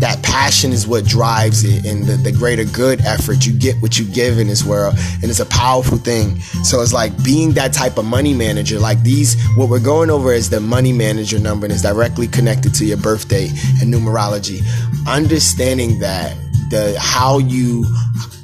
that 0.00 0.22
passion 0.22 0.72
is 0.72 0.86
what 0.86 1.04
drives 1.04 1.62
it 1.62 1.84
and 1.84 2.04
the, 2.04 2.16
the 2.16 2.32
greater 2.32 2.64
good 2.64 3.02
effort 3.02 3.44
you 3.44 3.52
get 3.52 3.76
what 3.82 3.98
you 3.98 4.06
give 4.06 4.38
in 4.38 4.46
this 4.46 4.64
world 4.64 4.94
and 4.96 5.24
it's 5.24 5.40
a 5.40 5.46
powerful 5.46 5.98
thing. 5.98 6.40
So 6.64 6.80
it's 6.80 6.92
like 6.92 7.22
being 7.22 7.52
that 7.52 7.74
type 7.74 7.98
of 7.98 8.06
money 8.06 8.32
manager 8.32 8.78
like 8.78 9.02
these 9.02 9.40
what 9.56 9.68
we're 9.68 9.78
going 9.78 10.08
over 10.10 10.32
is 10.32 10.48
the 10.48 10.60
money 10.60 10.92
manager 10.92 11.38
number 11.38 11.66
and 11.66 11.72
it's 11.72 11.82
directly 11.82 12.26
connected 12.26 12.74
to 12.76 12.86
your 12.86 12.96
birthday 12.96 13.48
and 13.80 13.92
numerology. 13.92 14.60
Understanding 15.06 15.98
that 16.00 16.34
the 16.70 16.96
how 16.98 17.38
you 17.38 17.84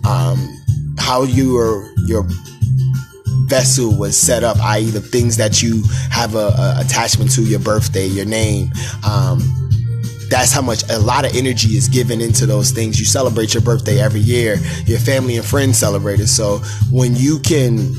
um 0.07 0.37
how 0.99 1.23
your 1.23 1.89
your 2.07 2.27
vessel 3.47 3.97
was 3.97 4.17
set 4.17 4.43
up 4.43 4.57
i.e 4.59 4.87
the 4.87 5.01
things 5.01 5.37
that 5.37 5.63
you 5.63 5.85
have 6.11 6.35
a, 6.35 6.49
a 6.49 6.77
attachment 6.81 7.31
to 7.31 7.43
your 7.43 7.61
birthday 7.61 8.07
your 8.07 8.27
name 8.27 8.73
um 9.09 9.66
that's 10.29 10.53
how 10.53 10.63
much 10.63 10.83
a 10.91 10.99
lot 10.99 11.25
of 11.25 11.37
energy 11.37 11.77
is 11.77 11.89
given 11.89 12.21
into 12.21 12.47
those 12.47 12.71
things. 12.71 12.99
You 12.99 13.07
celebrate 13.07 13.55
your 13.55 13.63
birthday 13.63 14.01
every 14.01 14.21
year. 14.21 14.57
Your 14.87 14.99
family 14.99 15.37
and 15.37 15.47
friends 15.47 15.79
celebrate 15.79 16.21
it. 16.21 16.29
So 16.29 16.59
when 16.91 17.15
you 17.15 17.39
can 17.41 17.95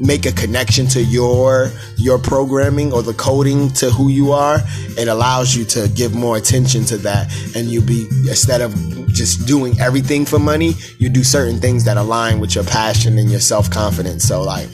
make 0.00 0.26
a 0.26 0.32
connection 0.32 0.86
to 0.86 1.02
your 1.02 1.70
your 1.96 2.18
programming 2.18 2.92
or 2.92 3.02
the 3.02 3.14
coding 3.14 3.70
to 3.70 3.90
who 3.90 4.08
you 4.10 4.30
are 4.32 4.58
it 4.98 5.08
allows 5.08 5.54
you 5.56 5.64
to 5.64 5.88
give 5.88 6.14
more 6.14 6.36
attention 6.36 6.84
to 6.84 6.98
that 6.98 7.32
and 7.56 7.68
you 7.68 7.80
be 7.80 8.06
instead 8.28 8.60
of 8.60 8.74
just 9.08 9.46
doing 9.46 9.78
everything 9.80 10.26
for 10.26 10.38
money 10.38 10.74
you 10.98 11.08
do 11.08 11.24
certain 11.24 11.58
things 11.58 11.84
that 11.84 11.96
align 11.96 12.40
with 12.40 12.54
your 12.54 12.64
passion 12.64 13.18
and 13.18 13.30
your 13.30 13.40
self-confidence 13.40 14.22
so 14.22 14.42
like 14.42 14.68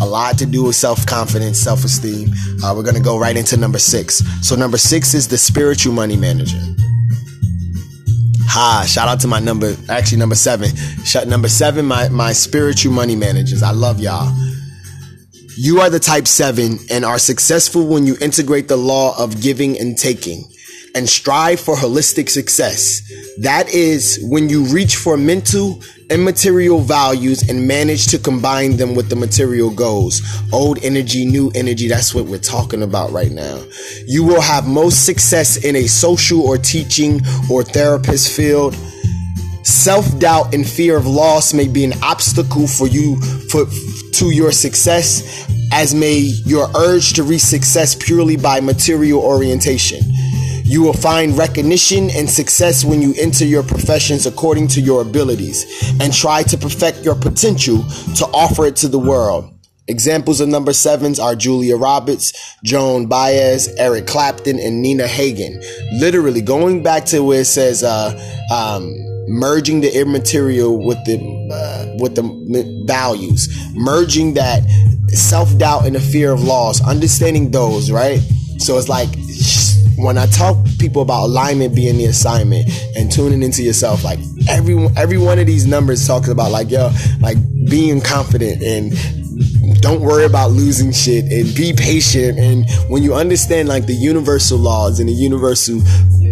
a 0.00 0.06
lot 0.06 0.38
to 0.38 0.46
do 0.46 0.64
with 0.64 0.76
self-confidence 0.76 1.58
self-esteem 1.58 2.30
uh, 2.64 2.72
we're 2.76 2.82
gonna 2.82 3.00
go 3.00 3.18
right 3.18 3.36
into 3.36 3.56
number 3.56 3.78
six 3.78 4.22
so 4.46 4.56
number 4.56 4.78
six 4.78 5.14
is 5.14 5.28
the 5.28 5.38
spiritual 5.38 5.92
money 5.92 6.16
manager 6.16 6.58
Ha, 8.48 8.86
shout 8.88 9.06
out 9.06 9.20
to 9.20 9.28
my 9.28 9.38
number, 9.38 9.76
actually 9.90 10.16
number 10.16 10.34
seven. 10.34 10.74
Shut 11.04 11.28
number 11.28 11.46
seven, 11.46 11.84
my, 11.84 12.08
my 12.08 12.32
spiritual 12.32 12.90
money 12.90 13.14
managers. 13.14 13.62
I 13.62 13.72
love 13.72 14.00
y'all. 14.00 14.34
You 15.58 15.80
are 15.80 15.90
the 15.90 15.98
type 15.98 16.26
seven 16.26 16.78
and 16.90 17.04
are 17.04 17.18
successful 17.18 17.86
when 17.86 18.06
you 18.06 18.16
integrate 18.20 18.68
the 18.68 18.76
law 18.76 19.14
of 19.22 19.42
giving 19.42 19.78
and 19.78 19.98
taking 19.98 20.44
and 20.96 21.08
strive 21.08 21.60
for 21.60 21.76
holistic 21.76 22.30
success. 22.30 23.02
That 23.38 23.68
is 23.68 24.18
when 24.22 24.48
you 24.48 24.64
reach 24.64 24.96
for 24.96 25.18
mental 25.18 25.82
and 26.08 26.24
material 26.24 26.80
values 26.80 27.48
and 27.48 27.68
manage 27.68 28.06
to 28.08 28.18
combine 28.18 28.78
them 28.78 28.94
with 28.94 29.10
the 29.10 29.16
material 29.16 29.70
goals. 29.70 30.22
Old 30.52 30.82
energy, 30.82 31.26
new 31.26 31.52
energy. 31.54 31.86
That's 31.86 32.14
what 32.14 32.24
we're 32.24 32.38
talking 32.38 32.82
about 32.82 33.10
right 33.10 33.30
now. 33.30 33.62
You 34.06 34.24
will 34.24 34.40
have 34.40 34.66
most 34.66 35.04
success 35.04 35.62
in 35.62 35.76
a 35.76 35.86
social 35.86 36.40
or 36.40 36.56
teaching 36.56 37.20
or 37.50 37.62
therapist 37.62 38.34
field. 38.34 38.74
Self 39.62 40.18
doubt 40.18 40.54
and 40.54 40.66
fear 40.66 40.96
of 40.96 41.06
loss 41.06 41.52
may 41.52 41.68
be 41.68 41.84
an 41.84 41.92
obstacle 42.02 42.66
for 42.66 42.86
you 42.86 43.20
for 43.50 43.66
to 44.12 44.30
your 44.30 44.52
success 44.52 45.46
as 45.72 45.94
may 45.94 46.16
your 46.46 46.70
urge 46.76 47.12
to 47.14 47.22
reach 47.22 47.42
success 47.42 47.94
purely 47.94 48.36
by 48.36 48.60
material 48.60 49.20
orientation. 49.20 50.00
You 50.68 50.82
will 50.82 50.92
find 50.92 51.38
recognition 51.38 52.10
and 52.10 52.28
success 52.28 52.84
when 52.84 53.00
you 53.00 53.14
enter 53.16 53.44
your 53.44 53.62
professions 53.62 54.26
according 54.26 54.66
to 54.68 54.80
your 54.80 55.02
abilities 55.02 55.64
and 56.00 56.12
try 56.12 56.42
to 56.42 56.58
perfect 56.58 57.04
your 57.04 57.14
potential 57.14 57.84
to 58.16 58.26
offer 58.34 58.66
it 58.66 58.74
to 58.76 58.88
the 58.88 58.98
world. 58.98 59.52
Examples 59.86 60.40
of 60.40 60.48
number 60.48 60.72
sevens 60.72 61.20
are 61.20 61.36
Julia 61.36 61.76
Roberts, 61.76 62.56
Joan 62.64 63.06
Baez, 63.06 63.68
Eric 63.78 64.08
Clapton, 64.08 64.58
and 64.58 64.82
Nina 64.82 65.06
Hagen. 65.06 65.62
Literally 66.00 66.40
going 66.40 66.82
back 66.82 67.04
to 67.06 67.20
where 67.20 67.42
it 67.42 67.44
says, 67.44 67.84
uh, 67.84 68.10
um, 68.52 68.92
merging 69.28 69.80
the 69.82 69.96
immaterial 69.96 70.84
with 70.84 70.98
the 71.04 71.16
uh, 71.52 71.96
with 72.00 72.16
the 72.16 72.84
values, 72.86 73.48
merging 73.74 74.34
that 74.34 74.64
self 75.10 75.56
doubt 75.58 75.86
and 75.86 75.94
the 75.94 76.00
fear 76.00 76.32
of 76.32 76.42
loss, 76.42 76.84
understanding 76.84 77.52
those, 77.52 77.92
right? 77.92 78.18
So 78.58 78.78
it's 78.78 78.88
like 78.88 79.10
when 79.96 80.18
I 80.18 80.26
talk 80.26 80.56
people 80.78 81.02
about 81.02 81.24
alignment 81.26 81.74
being 81.74 81.96
the 81.96 82.06
assignment 82.06 82.68
and 82.96 83.10
tuning 83.10 83.42
into 83.42 83.62
yourself, 83.62 84.04
like 84.04 84.18
every 84.48 84.86
every 84.96 85.18
one 85.18 85.38
of 85.38 85.46
these 85.46 85.66
numbers 85.66 86.06
talks 86.06 86.28
about 86.28 86.50
like 86.50 86.70
yo, 86.70 86.90
like 87.20 87.38
being 87.68 88.00
confident 88.00 88.62
and 88.62 88.92
don't 89.80 90.00
worry 90.00 90.24
about 90.24 90.50
losing 90.50 90.92
shit 90.92 91.24
and 91.24 91.54
be 91.54 91.72
patient. 91.72 92.38
And 92.38 92.68
when 92.88 93.02
you 93.02 93.14
understand 93.14 93.68
like 93.68 93.86
the 93.86 93.94
universal 93.94 94.58
laws 94.58 95.00
and 95.00 95.08
the 95.08 95.12
universal 95.12 95.78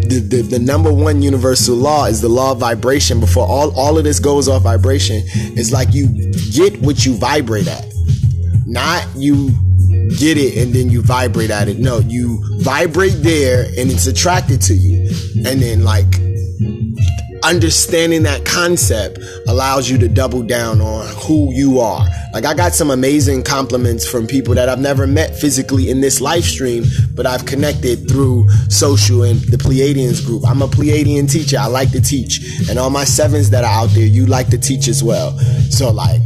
the, 0.05 0.21
the, 0.21 0.43
the 0.43 0.59
number 0.59 0.93
one 0.93 1.23
universal 1.23 1.75
law 1.77 2.05
is 2.05 2.21
the 2.21 2.29
law 2.29 2.53
of 2.53 2.59
vibration. 2.59 3.21
Before 3.21 3.47
all, 3.47 3.75
all 3.79 3.97
of 3.97 4.05
this 4.05 4.21
goes 4.21 4.49
off 4.49 4.63
vibration 4.63 5.23
it's 5.25 5.73
like 5.73 5.93
you 5.93 6.09
get 6.53 6.81
what 6.83 7.05
you 7.07 7.15
vibrate 7.15 7.69
at. 7.69 7.87
Not 8.67 9.07
you 9.17 9.51
get 10.19 10.39
it 10.39 10.57
and 10.59 10.73
then 10.73 10.91
you 10.91 11.03
vibrate 11.03 11.51
at 11.51 11.69
it. 11.69 11.79
No, 11.79 11.99
you 12.01 12.43
vibrate 12.61 13.23
there 13.23 13.65
and 13.65 13.91
it's 13.91 14.07
attracted 14.07 14.61
to 14.63 14.75
you. 14.75 15.09
And 15.47 15.61
then 15.61 15.85
like 15.85 16.07
understanding 17.45 18.23
that 18.23 18.45
concept 18.45 19.19
allows 19.47 19.91
you 19.91 19.99
to 19.99 20.09
double 20.09 20.43
down 20.43 20.81
on 20.81 21.07
who 21.17 21.53
you 21.53 21.79
are. 21.79 22.07
Like 22.33 22.47
I 22.47 22.55
got 22.55 22.73
some 22.73 22.91
amazing 22.91 23.45
compliments 23.45 24.09
from 24.09 24.27
people 24.27 24.55
that 24.55 24.69
I've 24.69 24.81
never 24.81 25.07
met 25.07 25.37
physically 25.37 25.91
in 25.91 26.01
this 26.01 26.21
live 26.21 26.45
stream, 26.45 26.85
but 27.15 27.27
I've 27.27 27.45
connected 27.45 28.09
through 28.09 28.49
social 28.71 29.23
and 29.23 29.39
the 29.41 29.59
Pleiadians 29.59 30.25
group. 30.25 30.43
I'm 30.47 30.63
a 30.63 30.69
Pleiadian 30.69 31.31
teacher. 31.31 31.59
I 31.61 31.67
like 31.67 31.93
to 31.93 32.01
teach. 32.01 32.69
And 32.69 32.79
all 32.79 32.91
my 32.91 33.05
sevens 33.05 33.51
that 33.51 33.63
are 33.63 33.85
out 33.85 33.91
there, 33.91 34.07
you 34.07 34.27
like 34.27 34.49
to 34.49 34.59
teach 34.59 34.89
as 34.89 35.05
well. 35.05 35.39
So 35.71 35.91
like 35.91 36.23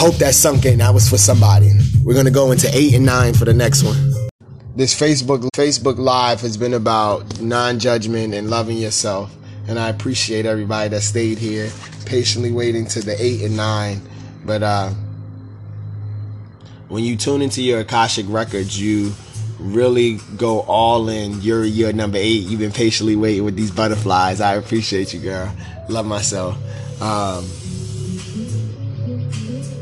hope 0.00 0.14
that 0.16 0.34
sunk 0.34 0.64
in. 0.64 0.78
That 0.78 0.94
was 0.94 1.10
for 1.10 1.18
somebody. 1.18 1.70
We're 2.02 2.14
gonna 2.14 2.30
go 2.30 2.52
into 2.52 2.70
eight 2.72 2.94
and 2.94 3.04
nine 3.04 3.34
for 3.34 3.44
the 3.44 3.52
next 3.52 3.82
one. 3.82 3.98
This 4.74 4.98
Facebook 4.98 5.46
Facebook 5.54 5.98
Live 5.98 6.40
has 6.40 6.56
been 6.56 6.72
about 6.72 7.38
non-judgment 7.38 8.32
and 8.32 8.48
loving 8.48 8.78
yourself, 8.78 9.30
and 9.68 9.78
I 9.78 9.90
appreciate 9.90 10.46
everybody 10.46 10.88
that 10.88 11.02
stayed 11.02 11.36
here, 11.36 11.70
patiently 12.06 12.50
waiting 12.50 12.86
to 12.86 13.02
the 13.02 13.14
eight 13.22 13.42
and 13.42 13.58
nine. 13.58 14.00
But 14.46 14.62
uh, 14.62 14.90
when 16.88 17.04
you 17.04 17.16
tune 17.16 17.42
into 17.42 17.60
your 17.60 17.80
Akashic 17.80 18.24
records, 18.30 18.80
you 18.80 19.12
really 19.58 20.18
go 20.38 20.60
all 20.60 21.10
in. 21.10 21.42
You're 21.42 21.64
your 21.64 21.92
number 21.92 22.16
eight. 22.16 22.44
You've 22.44 22.60
been 22.60 22.72
patiently 22.72 23.16
waiting 23.16 23.44
with 23.44 23.54
these 23.54 23.70
butterflies. 23.70 24.40
I 24.40 24.54
appreciate 24.54 25.12
you, 25.12 25.20
girl. 25.20 25.54
Love 25.90 26.06
myself. 26.06 26.56
Um, 27.02 27.44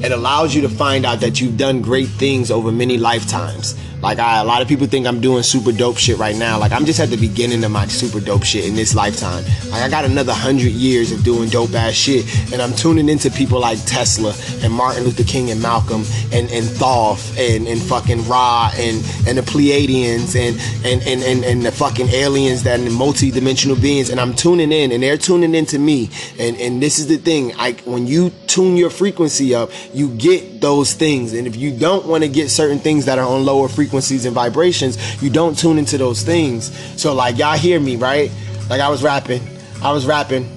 it 0.00 0.12
allows 0.12 0.54
you 0.54 0.62
to 0.62 0.68
find 0.68 1.04
out 1.04 1.20
that 1.20 1.40
you've 1.40 1.56
done 1.56 1.82
great 1.82 2.08
things 2.08 2.50
over 2.50 2.70
many 2.70 2.98
lifetimes. 2.98 3.74
Like 4.02 4.20
I, 4.20 4.38
a 4.38 4.44
lot 4.44 4.62
of 4.62 4.68
people 4.68 4.86
think 4.86 5.06
I'm 5.06 5.20
doing 5.20 5.42
super 5.42 5.72
dope 5.72 5.96
shit 5.96 6.18
right 6.18 6.36
now. 6.36 6.58
Like 6.58 6.70
I'm 6.70 6.84
just 6.84 7.00
at 7.00 7.08
the 7.10 7.16
beginning 7.16 7.64
of 7.64 7.72
my 7.72 7.86
super 7.86 8.20
dope 8.20 8.44
shit 8.44 8.64
in 8.64 8.76
this 8.76 8.94
lifetime. 8.94 9.44
Like 9.70 9.82
I 9.82 9.88
got 9.88 10.04
another 10.04 10.32
hundred 10.32 10.70
years 10.70 11.10
of 11.10 11.24
doing 11.24 11.48
dope 11.48 11.74
ass 11.74 11.94
shit, 11.94 12.24
and 12.52 12.62
I'm 12.62 12.72
tuning 12.74 13.08
into 13.08 13.28
people 13.30 13.60
like 13.60 13.84
Tesla 13.86 14.34
and 14.62 14.72
Martin 14.72 15.02
Luther 15.02 15.24
King 15.24 15.50
and 15.50 15.60
Malcolm 15.60 16.04
and 16.32 16.48
and 16.50 16.64
Thoth 16.64 17.36
and 17.38 17.66
and 17.66 17.82
fucking 17.82 18.28
Ra 18.28 18.70
and 18.76 19.04
and 19.26 19.36
the 19.36 19.42
Pleiadians 19.42 20.36
and 20.36 20.56
and 20.86 21.02
and 21.02 21.22
and, 21.24 21.44
and 21.44 21.64
the 21.64 21.72
fucking 21.72 22.08
aliens 22.10 22.62
that 22.62 22.78
and 22.78 22.94
multi-dimensional 22.94 23.76
beings. 23.76 24.10
And 24.10 24.20
I'm 24.20 24.32
tuning 24.32 24.70
in, 24.70 24.92
and 24.92 25.02
they're 25.02 25.18
tuning 25.18 25.56
into 25.56 25.78
me. 25.80 26.08
And 26.38 26.56
and 26.58 26.80
this 26.80 27.00
is 27.00 27.08
the 27.08 27.16
thing. 27.16 27.56
like 27.56 27.80
when 27.80 28.06
you 28.06 28.30
tune 28.46 28.76
your 28.76 28.90
frequency 28.90 29.37
up, 29.40 29.70
you 29.92 30.08
get 30.10 30.60
those 30.60 30.92
things. 30.94 31.32
And 31.32 31.46
if 31.46 31.56
you 31.56 31.76
don't 31.76 32.06
want 32.06 32.24
to 32.24 32.28
get 32.28 32.50
certain 32.50 32.78
things 32.78 33.06
that 33.06 33.18
are 33.18 33.26
on 33.26 33.44
lower 33.44 33.68
frequencies 33.68 34.24
and 34.24 34.34
vibrations, 34.34 35.22
you 35.22 35.30
don't 35.30 35.56
tune 35.58 35.78
into 35.78 35.98
those 35.98 36.22
things. 36.22 36.72
So 37.00 37.14
like 37.14 37.38
y'all 37.38 37.56
hear 37.56 37.80
me, 37.80 37.96
right? 37.96 38.30
Like 38.68 38.80
I 38.80 38.88
was 38.88 39.02
rapping, 39.02 39.42
I 39.82 39.92
was 39.92 40.06
rapping, 40.06 40.48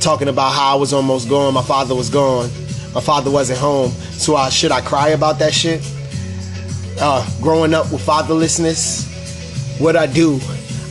talking 0.00 0.28
about 0.28 0.52
how 0.52 0.76
I 0.76 0.80
was 0.80 0.92
almost 0.92 1.28
gone, 1.28 1.54
my 1.54 1.62
father 1.62 1.94
was 1.94 2.08
gone, 2.08 2.50
my 2.94 3.00
father 3.00 3.30
wasn't 3.30 3.58
home. 3.58 3.90
So 3.90 4.36
I 4.36 4.48
should 4.48 4.72
I 4.72 4.80
cry 4.80 5.10
about 5.10 5.38
that 5.38 5.52
shit? 5.52 5.80
Uh, 7.00 7.26
growing 7.40 7.74
up 7.74 7.90
with 7.92 8.04
fatherlessness, 8.04 9.10
what 9.80 9.96
I 9.96 10.06
do, 10.06 10.40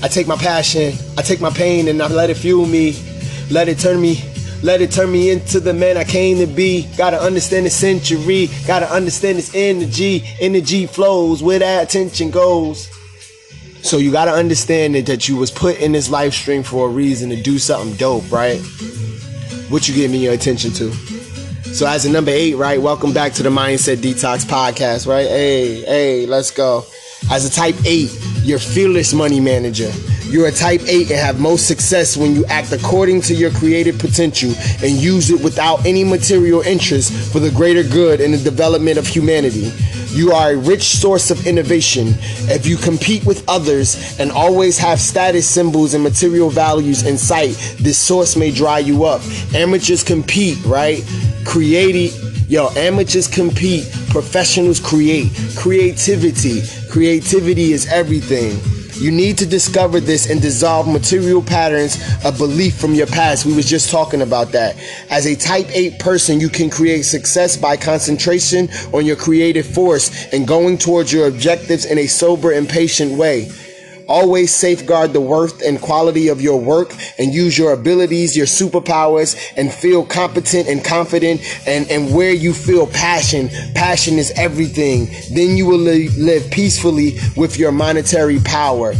I 0.03 0.07
take 0.07 0.27
my 0.27 0.35
passion, 0.35 0.93
I 1.17 1.21
take 1.21 1.41
my 1.41 1.51
pain, 1.51 1.87
and 1.87 2.01
I 2.01 2.07
let 2.07 2.29
it 2.29 2.37
fuel 2.37 2.65
me, 2.65 2.95
let 3.49 3.69
it 3.69 3.77
turn 3.77 4.01
me 4.01 4.30
let 4.63 4.81
it 4.81 4.91
turn 4.91 5.11
me 5.11 5.31
into 5.31 5.59
the 5.59 5.73
man 5.73 5.97
I 5.97 6.03
came 6.03 6.37
to 6.37 6.45
be. 6.45 6.87
Gotta 6.95 7.19
understand 7.19 7.65
the 7.65 7.69
century. 7.69 8.49
Gotta 8.67 8.91
understand 8.91 9.37
this 9.37 9.53
energy. 9.55 10.23
Energy 10.39 10.85
flows 10.85 11.41
where 11.41 11.59
that 11.59 11.83
attention 11.83 12.29
goes. 12.29 12.87
So 13.81 13.97
you 13.97 14.11
gotta 14.11 14.31
understand 14.31 14.93
that, 14.95 15.07
that 15.07 15.27
you 15.27 15.35
was 15.35 15.49
put 15.49 15.79
in 15.79 15.91
this 15.93 16.09
live 16.09 16.35
stream 16.35 16.61
for 16.61 16.87
a 16.87 16.91
reason 16.91 17.29
to 17.31 17.41
do 17.41 17.57
something 17.57 17.95
dope, 17.95 18.31
right? 18.31 18.59
What 19.69 19.87
you 19.87 19.95
giving 19.95 20.11
me 20.11 20.23
your 20.23 20.33
attention 20.33 20.71
to? 20.73 20.91
So 21.73 21.87
as 21.87 22.05
a 22.05 22.11
number 22.11 22.31
eight, 22.31 22.55
right? 22.55 22.79
Welcome 22.79 23.13
back 23.13 23.33
to 23.33 23.43
the 23.43 23.49
Mindset 23.49 23.97
Detox 23.97 24.45
podcast, 24.45 25.07
right? 25.07 25.27
Hey, 25.27 25.81
hey, 25.81 26.25
let's 26.27 26.51
go. 26.51 26.85
As 27.31 27.45
a 27.45 27.49
type 27.49 27.75
eight, 27.85 28.11
you're 28.43 28.59
fearless 28.59 29.13
money 29.13 29.39
manager. 29.39 29.91
You're 30.31 30.47
a 30.47 30.51
type 30.51 30.79
8 30.87 31.11
and 31.11 31.19
have 31.19 31.41
most 31.41 31.67
success 31.67 32.15
when 32.15 32.33
you 32.33 32.45
act 32.45 32.71
according 32.71 33.19
to 33.23 33.35
your 33.35 33.51
creative 33.51 33.99
potential 33.99 34.53
and 34.81 34.91
use 34.91 35.29
it 35.29 35.43
without 35.43 35.85
any 35.85 36.05
material 36.05 36.61
interest 36.61 37.11
for 37.33 37.41
the 37.41 37.51
greater 37.51 37.83
good 37.83 38.21
and 38.21 38.33
the 38.33 38.37
development 38.37 38.97
of 38.97 39.05
humanity. 39.05 39.73
You 40.07 40.31
are 40.31 40.51
a 40.51 40.55
rich 40.55 40.83
source 40.83 41.31
of 41.31 41.45
innovation. 41.45 42.15
If 42.47 42.65
you 42.65 42.77
compete 42.77 43.25
with 43.25 43.43
others 43.49 44.17
and 44.21 44.31
always 44.31 44.77
have 44.77 45.01
status 45.01 45.49
symbols 45.49 45.95
and 45.95 46.01
material 46.01 46.49
values 46.49 47.05
in 47.05 47.17
sight, 47.17 47.51
this 47.77 47.97
source 47.97 48.37
may 48.37 48.51
dry 48.51 48.79
you 48.79 49.03
up. 49.03 49.21
Amateurs 49.53 50.01
compete, 50.01 50.63
right? 50.63 51.03
Creating 51.43 52.09
Yo, 52.47 52.69
amateurs 52.75 53.29
compete, 53.29 53.89
professionals 54.09 54.79
create. 54.79 55.31
Creativity. 55.57 56.61
Creativity 56.89 57.71
is 57.71 57.87
everything. 57.87 58.80
You 59.01 59.09
need 59.09 59.39
to 59.39 59.47
discover 59.47 59.99
this 59.99 60.29
and 60.29 60.39
dissolve 60.39 60.87
material 60.87 61.41
patterns 61.41 61.97
of 62.23 62.37
belief 62.37 62.75
from 62.79 62.93
your 62.93 63.07
past. 63.07 63.47
We 63.47 63.55
was 63.55 63.67
just 63.67 63.89
talking 63.89 64.21
about 64.21 64.51
that. 64.51 64.77
As 65.09 65.25
a 65.25 65.35
type 65.35 65.65
8 65.73 65.97
person, 65.97 66.39
you 66.39 66.49
can 66.49 66.69
create 66.69 67.01
success 67.01 67.57
by 67.57 67.77
concentration 67.77 68.69
on 68.93 69.03
your 69.03 69.15
creative 69.15 69.65
force 69.65 70.31
and 70.31 70.47
going 70.47 70.77
towards 70.77 71.11
your 71.11 71.27
objectives 71.27 71.85
in 71.85 71.97
a 71.97 72.05
sober 72.05 72.51
and 72.51 72.69
patient 72.69 73.17
way. 73.17 73.49
Always 74.11 74.53
safeguard 74.53 75.13
the 75.13 75.21
worth 75.21 75.61
and 75.61 75.79
quality 75.79 76.27
of 76.27 76.41
your 76.41 76.59
work 76.59 76.93
and 77.17 77.33
use 77.33 77.57
your 77.57 77.71
abilities, 77.71 78.35
your 78.35 78.45
superpowers, 78.45 79.37
and 79.55 79.71
feel 79.71 80.05
competent 80.05 80.67
and 80.67 80.83
confident 80.83 81.39
and, 81.65 81.89
and 81.89 82.13
where 82.13 82.33
you 82.33 82.53
feel 82.53 82.87
passion. 82.87 83.47
Passion 83.73 84.19
is 84.19 84.33
everything. 84.35 85.07
Then 85.33 85.55
you 85.55 85.65
will 85.65 85.77
live 85.77 86.51
peacefully 86.51 87.19
with 87.37 87.57
your 87.57 87.71
monetary 87.71 88.39
power. 88.41 88.93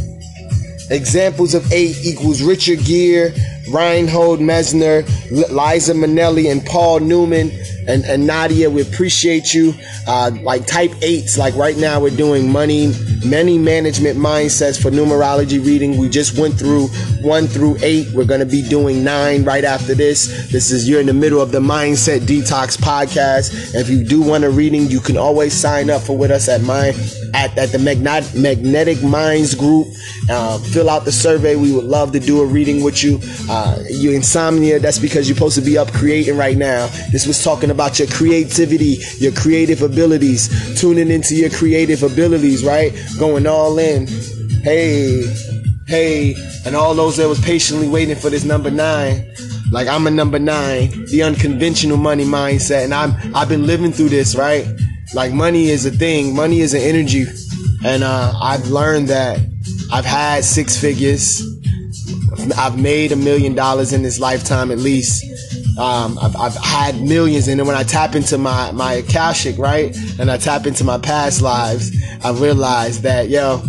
Examples 0.89 1.55
of 1.55 1.69
eight 1.73 1.97
equals 2.05 2.41
Richard 2.41 2.79
Gere, 2.79 3.33
Reinhold 3.69 4.39
Messner, 4.39 5.03
Liza 5.29 5.93
Minnelli, 5.93 6.49
and 6.49 6.65
Paul 6.65 7.01
Newman 7.01 7.51
and, 7.87 8.05
and 8.05 8.27
Nadia, 8.27 8.69
we 8.69 8.81
appreciate 8.81 9.53
you. 9.53 9.73
Uh, 10.07 10.31
like 10.41 10.65
type 10.65 10.91
eights, 11.01 11.37
like 11.37 11.55
right 11.55 11.77
now 11.77 11.99
we're 11.99 12.15
doing 12.15 12.51
money, 12.51 12.93
many 13.25 13.57
management 13.57 14.17
mindsets 14.17 14.81
for 14.81 14.91
numerology 14.91 15.63
reading. 15.65 15.97
We 15.97 16.09
just 16.09 16.37
went 16.37 16.57
through 16.57 16.87
one 17.21 17.47
through 17.47 17.77
eight. 17.81 18.07
We're 18.13 18.25
going 18.25 18.39
to 18.39 18.45
be 18.45 18.61
doing 18.61 19.03
nine 19.03 19.43
right 19.43 19.63
after 19.63 19.93
this. 19.93 20.51
This 20.51 20.71
is, 20.71 20.87
you're 20.87 20.99
in 20.99 21.07
the 21.07 21.13
middle 21.13 21.41
of 21.41 21.51
the 21.51 21.59
Mindset 21.59 22.21
Detox 22.21 22.77
podcast. 22.77 23.75
If 23.75 23.89
you 23.89 24.03
do 24.03 24.21
want 24.21 24.43
a 24.43 24.49
reading, 24.49 24.87
you 24.87 24.99
can 24.99 25.17
always 25.17 25.53
sign 25.53 25.89
up 25.89 26.01
for 26.01 26.17
with 26.17 26.31
us 26.31 26.49
at 26.49 26.61
my, 26.61 26.93
at, 27.33 27.57
at 27.57 27.71
the 27.71 27.79
Magnet, 27.79 28.33
Magnetic 28.35 29.03
Minds 29.03 29.55
group. 29.55 29.87
Uh, 30.29 30.57
fill 30.59 30.89
out 30.89 31.05
the 31.05 31.11
survey. 31.11 31.55
We 31.55 31.73
would 31.73 31.85
love 31.85 32.11
to 32.13 32.19
do 32.19 32.41
a 32.41 32.45
reading 32.45 32.83
with 32.83 33.03
you. 33.03 33.19
Uh, 33.49 33.79
you 33.89 34.11
insomnia, 34.11 34.79
that's 34.79 34.99
because 34.99 35.27
you're 35.27 35.35
supposed 35.35 35.55
to 35.55 35.61
be 35.61 35.77
up 35.77 35.91
creating 35.91 36.37
right 36.37 36.57
now. 36.57 36.87
This 37.11 37.27
was 37.27 37.43
talking 37.43 37.71
about 37.71 37.99
your 37.99 38.07
creativity, 38.07 38.97
your 39.17 39.31
creative 39.31 39.81
abilities, 39.81 40.79
tuning 40.79 41.09
into 41.09 41.35
your 41.35 41.49
creative 41.49 42.03
abilities, 42.03 42.63
right? 42.63 42.93
Going 43.19 43.47
all 43.47 43.77
in. 43.79 44.07
Hey, 44.63 45.23
hey, 45.87 46.35
and 46.65 46.75
all 46.75 46.93
those 46.95 47.17
that 47.17 47.27
was 47.27 47.39
patiently 47.39 47.87
waiting 47.87 48.15
for 48.15 48.29
this 48.29 48.43
number 48.43 48.71
nine. 48.71 49.31
Like 49.71 49.87
I'm 49.87 50.05
a 50.07 50.11
number 50.11 50.39
nine, 50.39 50.89
the 51.05 51.23
unconventional 51.23 51.97
money 51.97 52.25
mindset, 52.25 52.83
and 52.83 52.93
I'm 52.93 53.13
I've 53.35 53.49
been 53.49 53.65
living 53.65 53.91
through 53.91 54.09
this, 54.09 54.35
right? 54.35 54.67
Like 55.13 55.33
money 55.33 55.69
is 55.69 55.85
a 55.85 55.91
thing, 55.91 56.35
money 56.35 56.59
is 56.59 56.73
an 56.73 56.81
energy, 56.81 57.25
and 57.83 58.03
uh, 58.03 58.33
I've 58.41 58.67
learned 58.67 59.07
that 59.07 59.39
I've 59.91 60.05
had 60.05 60.43
six 60.43 60.77
figures, 60.77 61.41
I've 62.57 62.77
made 62.77 63.11
a 63.11 63.15
million 63.15 63.55
dollars 63.55 63.93
in 63.93 64.03
this 64.03 64.19
lifetime 64.19 64.71
at 64.71 64.77
least. 64.77 65.25
Um, 65.81 66.19
I've, 66.19 66.35
I've, 66.35 66.55
had 66.57 67.01
millions, 67.01 67.47
and 67.47 67.59
then 67.59 67.65
when 67.65 67.75
I 67.75 67.81
tap 67.81 68.13
into 68.13 68.37
my 68.37 68.71
my 68.71 68.93
akashic, 68.93 69.57
right, 69.57 69.97
and 70.19 70.29
I 70.29 70.37
tap 70.37 70.67
into 70.67 70.83
my 70.83 70.99
past 70.99 71.41
lives, 71.41 71.91
I 72.23 72.33
realize 72.33 73.01
that 73.01 73.29
yo, 73.29 73.63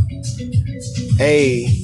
hey, 1.16 1.74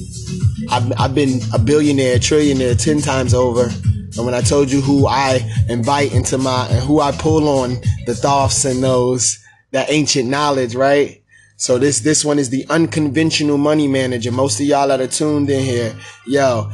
I've, 0.69 0.93
I've 0.99 1.15
been 1.15 1.39
a 1.51 1.57
billionaire, 1.57 2.17
trillionaire 2.17 2.79
ten 2.79 3.01
times 3.01 3.33
over. 3.33 3.71
And 4.17 4.25
when 4.25 4.35
I 4.35 4.41
told 4.41 4.71
you 4.71 4.81
who 4.81 5.07
I 5.07 5.39
invite 5.67 6.13
into 6.13 6.37
my 6.37 6.67
and 6.67 6.83
who 6.83 6.99
I 7.01 7.11
pull 7.11 7.49
on 7.49 7.77
the 8.05 8.13
thoughts 8.13 8.65
and 8.65 8.83
those 8.83 9.43
that 9.71 9.89
ancient 9.89 10.29
knowledge, 10.29 10.75
right? 10.75 11.23
So 11.57 11.79
this 11.79 12.01
this 12.01 12.23
one 12.23 12.37
is 12.37 12.51
the 12.51 12.67
unconventional 12.69 13.57
money 13.57 13.87
manager. 13.87 14.31
Most 14.31 14.59
of 14.59 14.67
y'all 14.67 14.89
that 14.89 15.01
are 15.01 15.07
tuned 15.07 15.49
in 15.49 15.63
here, 15.63 15.95
yo, 16.27 16.69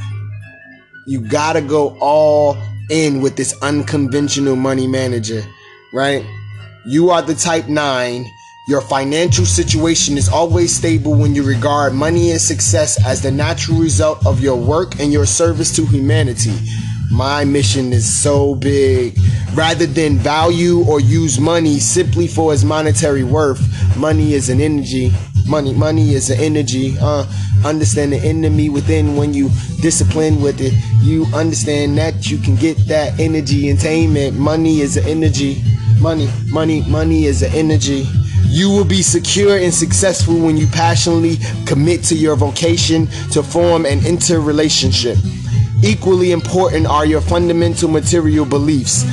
you 1.08 1.22
gotta 1.22 1.62
go 1.62 1.98
all 2.02 2.58
in 2.90 3.22
with 3.22 3.36
this 3.36 3.56
unconventional 3.62 4.56
money 4.56 4.88
manager, 4.88 5.44
right? 5.94 6.26
You 6.86 7.10
are 7.10 7.22
the 7.22 7.36
type 7.36 7.68
nine. 7.68 8.26
Your 8.68 8.82
financial 8.82 9.46
situation 9.46 10.18
is 10.18 10.28
always 10.28 10.76
stable 10.76 11.14
when 11.14 11.36
you 11.36 11.44
regard 11.44 11.94
money 11.94 12.32
and 12.32 12.42
success 12.42 13.04
as 13.06 13.22
the 13.22 13.32
natural 13.32 13.78
result 13.78 14.26
of 14.26 14.40
your 14.40 14.56
work 14.56 15.00
and 15.00 15.12
your 15.14 15.26
service 15.26 15.76
to 15.76 15.86
humanity. 15.86 16.54
My 17.12 17.46
mission 17.46 17.94
is 17.94 18.22
so 18.22 18.56
big. 18.56 19.18
Rather 19.54 19.86
than 19.86 20.18
value 20.18 20.84
or 20.86 21.00
use 21.00 21.40
money 21.40 21.80
simply 21.80 22.28
for 22.28 22.54
its 22.54 22.64
monetary 22.64 23.24
worth, 23.24 23.62
money 23.98 24.34
is 24.34 24.50
an 24.50 24.60
energy. 24.60 25.12
Money, 25.48 25.74
money 25.74 26.14
is 26.14 26.30
an 26.30 26.40
energy. 26.40 26.96
Uh, 27.00 27.26
understand 27.64 28.14
the 28.14 28.18
enemy 28.18 28.70
within 28.70 29.16
when 29.16 29.34
you 29.34 29.50
discipline 29.82 30.42
with 30.42 30.60
it. 30.60 30.74
You 31.02 31.26
understand 31.36 31.98
that 32.00 32.30
you 32.30 32.38
can 32.40 32.56
get 32.56 32.78
that 32.88 33.20
energy 33.20 33.70
attainment. 33.70 34.38
Money 34.38 34.82
is 34.82 34.98
an 34.98 35.06
energy. 35.06 35.62
Money, 36.00 36.28
money, 36.48 36.82
money 36.90 37.26
is 37.26 37.44
an 37.44 37.54
energy. 37.54 38.08
You 38.48 38.70
will 38.70 38.86
be 38.86 39.02
secure 39.02 39.58
and 39.58 39.74
successful 39.74 40.40
when 40.40 40.58
you 40.58 40.68
passionately 40.68 41.38
commit 41.66 42.04
to 42.06 42.16
your 42.16 42.36
vocation 42.36 43.08
to 43.32 43.44
form 43.44 43.86
an 43.86 44.06
interrelationship. 44.06 45.18
Equally 45.84 46.32
important 46.32 46.88
are 46.88 47.06
your 47.06 47.22
fundamental 47.22 47.90
material 47.90 48.46
beliefs. 48.46 49.04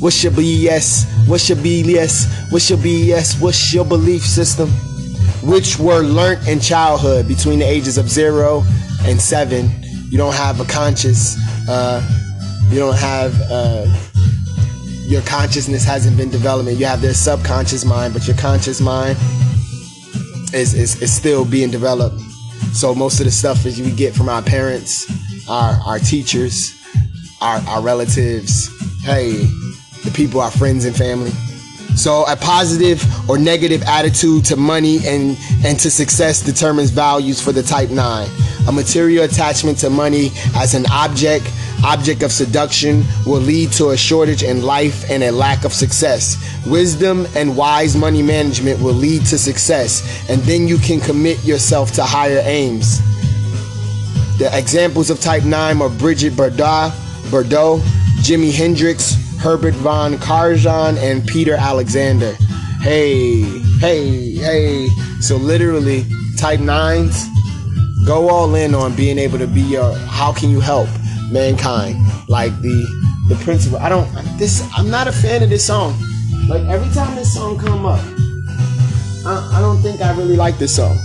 What's 0.00 0.22
your 0.22 0.32
BS? 0.32 1.06
What's 1.26 1.48
your 1.48 1.58
BS? 1.58 2.50
What's 2.52 2.70
your 2.70 2.78
BS? 2.78 3.40
What's 3.40 3.74
your 3.74 3.84
belief 3.84 4.22
system? 4.22 4.70
Which 5.42 5.78
were 5.78 6.02
learnt 6.02 6.46
in 6.46 6.60
childhood 6.60 7.26
between 7.26 7.58
the 7.60 7.64
ages 7.64 7.98
of 7.98 8.08
zero 8.08 8.62
and 9.02 9.20
seven. 9.20 9.70
You 10.10 10.18
don't 10.18 10.34
have 10.34 10.60
a 10.60 10.64
conscious, 10.64 11.36
uh, 11.68 12.02
you 12.68 12.78
don't 12.78 12.96
have, 12.96 13.40
uh, 13.50 13.86
your 15.06 15.22
consciousness 15.22 15.84
hasn't 15.84 16.16
been 16.16 16.30
developing. 16.30 16.76
You 16.76 16.86
have 16.86 17.00
this 17.00 17.18
subconscious 17.18 17.84
mind, 17.84 18.12
but 18.12 18.26
your 18.26 18.36
conscious 18.36 18.80
mind 18.80 19.16
is, 20.52 20.74
is, 20.74 21.00
is 21.00 21.12
still 21.12 21.44
being 21.44 21.70
developed. 21.70 22.20
So 22.72 22.94
most 22.94 23.18
of 23.18 23.26
the 23.26 23.32
stuff 23.32 23.62
that 23.64 23.76
we 23.78 23.90
get 23.90 24.14
from 24.14 24.28
our 24.28 24.42
parents, 24.42 25.06
our 25.48 25.74
our 25.84 25.98
teachers, 25.98 26.72
our 27.40 27.58
our 27.66 27.82
relatives, 27.82 28.68
hey, 29.02 29.32
the 30.04 30.12
people, 30.14 30.40
our 30.40 30.52
friends 30.52 30.84
and 30.84 30.94
family. 30.94 31.32
So 32.00 32.24
a 32.24 32.34
positive 32.34 33.04
or 33.28 33.36
negative 33.36 33.82
attitude 33.82 34.46
to 34.46 34.56
money 34.56 35.06
and, 35.06 35.36
and 35.62 35.78
to 35.80 35.90
success 35.90 36.40
determines 36.40 36.88
values 36.88 37.42
for 37.42 37.52
the 37.52 37.62
type 37.62 37.90
9. 37.90 38.28
A 38.68 38.72
material 38.72 39.24
attachment 39.24 39.76
to 39.80 39.90
money 39.90 40.30
as 40.56 40.72
an 40.72 40.86
object, 40.90 41.52
object 41.84 42.22
of 42.22 42.32
seduction 42.32 43.04
will 43.26 43.42
lead 43.42 43.70
to 43.72 43.90
a 43.90 43.98
shortage 43.98 44.42
in 44.42 44.62
life 44.62 45.10
and 45.10 45.22
a 45.22 45.30
lack 45.30 45.66
of 45.66 45.74
success. 45.74 46.38
Wisdom 46.66 47.26
and 47.36 47.54
wise 47.54 47.94
money 47.94 48.22
management 48.22 48.80
will 48.80 48.94
lead 48.94 49.26
to 49.26 49.36
success, 49.36 50.00
and 50.30 50.40
then 50.44 50.66
you 50.66 50.78
can 50.78 51.00
commit 51.00 51.44
yourself 51.44 51.92
to 51.92 52.02
higher 52.02 52.40
aims. 52.44 52.98
The 54.38 54.48
examples 54.54 55.10
of 55.10 55.20
Type 55.20 55.44
9 55.44 55.82
are 55.82 55.90
Brigitte 55.90 56.32
Bardot, 56.32 56.92
Bardot, 57.30 57.80
Jimi 58.22 58.50
Hendrix, 58.50 59.18
Herbert 59.40 59.74
von 59.74 60.18
Karajan, 60.18 60.96
and 60.98 61.26
Peter 61.26 61.54
Alexander. 61.54 62.34
Hey, 62.80 63.42
hey, 63.80 64.34
hey. 64.34 64.88
So 65.20 65.36
literally, 65.36 66.04
Type 66.36 66.60
9s 66.60 67.26
go 68.06 68.30
all 68.30 68.54
in 68.54 68.74
on 68.74 68.94
being 68.96 69.18
able 69.18 69.38
to 69.38 69.46
be 69.46 69.60
your 69.60 69.94
how 69.94 70.32
can 70.32 70.50
you 70.50 70.60
help 70.60 70.88
mankind? 71.30 71.96
Like 72.28 72.52
the 72.60 72.86
the 73.28 73.36
principle. 73.44 73.78
I 73.78 73.88
don't 73.88 74.08
this 74.38 74.66
I'm 74.76 74.90
not 74.90 75.08
a 75.08 75.12
fan 75.12 75.42
of 75.42 75.50
this 75.50 75.66
song. 75.66 75.94
Like 76.48 76.62
every 76.62 76.92
time 76.94 77.14
this 77.16 77.34
song 77.34 77.58
come 77.58 77.84
up, 77.86 78.00
I, 79.26 79.56
I 79.56 79.60
don't 79.60 79.82
think 79.82 80.00
I 80.00 80.16
really 80.16 80.36
like 80.36 80.58
this 80.58 80.76
song 80.76 80.98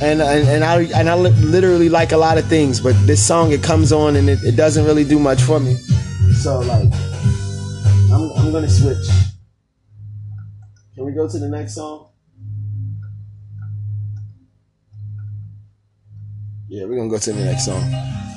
and 0.00 0.20
and, 0.20 0.48
and 0.48 0.64
I 0.64 0.82
and 0.98 1.08
I 1.08 1.14
literally 1.14 1.88
like 1.88 2.12
a 2.12 2.16
lot 2.16 2.38
of 2.38 2.46
things, 2.46 2.80
but 2.80 2.94
this 3.06 3.24
song 3.24 3.52
it 3.52 3.62
comes 3.62 3.92
on 3.92 4.16
and 4.16 4.28
it, 4.28 4.42
it 4.42 4.56
doesn't 4.56 4.84
really 4.84 5.04
do 5.04 5.18
much 5.18 5.42
for 5.42 5.60
me. 5.60 5.74
So 6.34 6.60
like, 6.60 6.92
I'm 8.36 8.52
gonna 8.52 8.68
switch. 8.68 9.06
Can 10.94 11.04
we 11.04 11.12
go 11.12 11.28
to 11.28 11.38
the 11.38 11.48
next 11.48 11.74
song? 11.74 12.08
Yeah, 16.68 16.84
we're 16.84 16.96
gonna 16.96 17.08
go 17.10 17.18
to 17.18 17.32
the 17.32 17.44
next 17.44 17.66
song. 17.66 17.82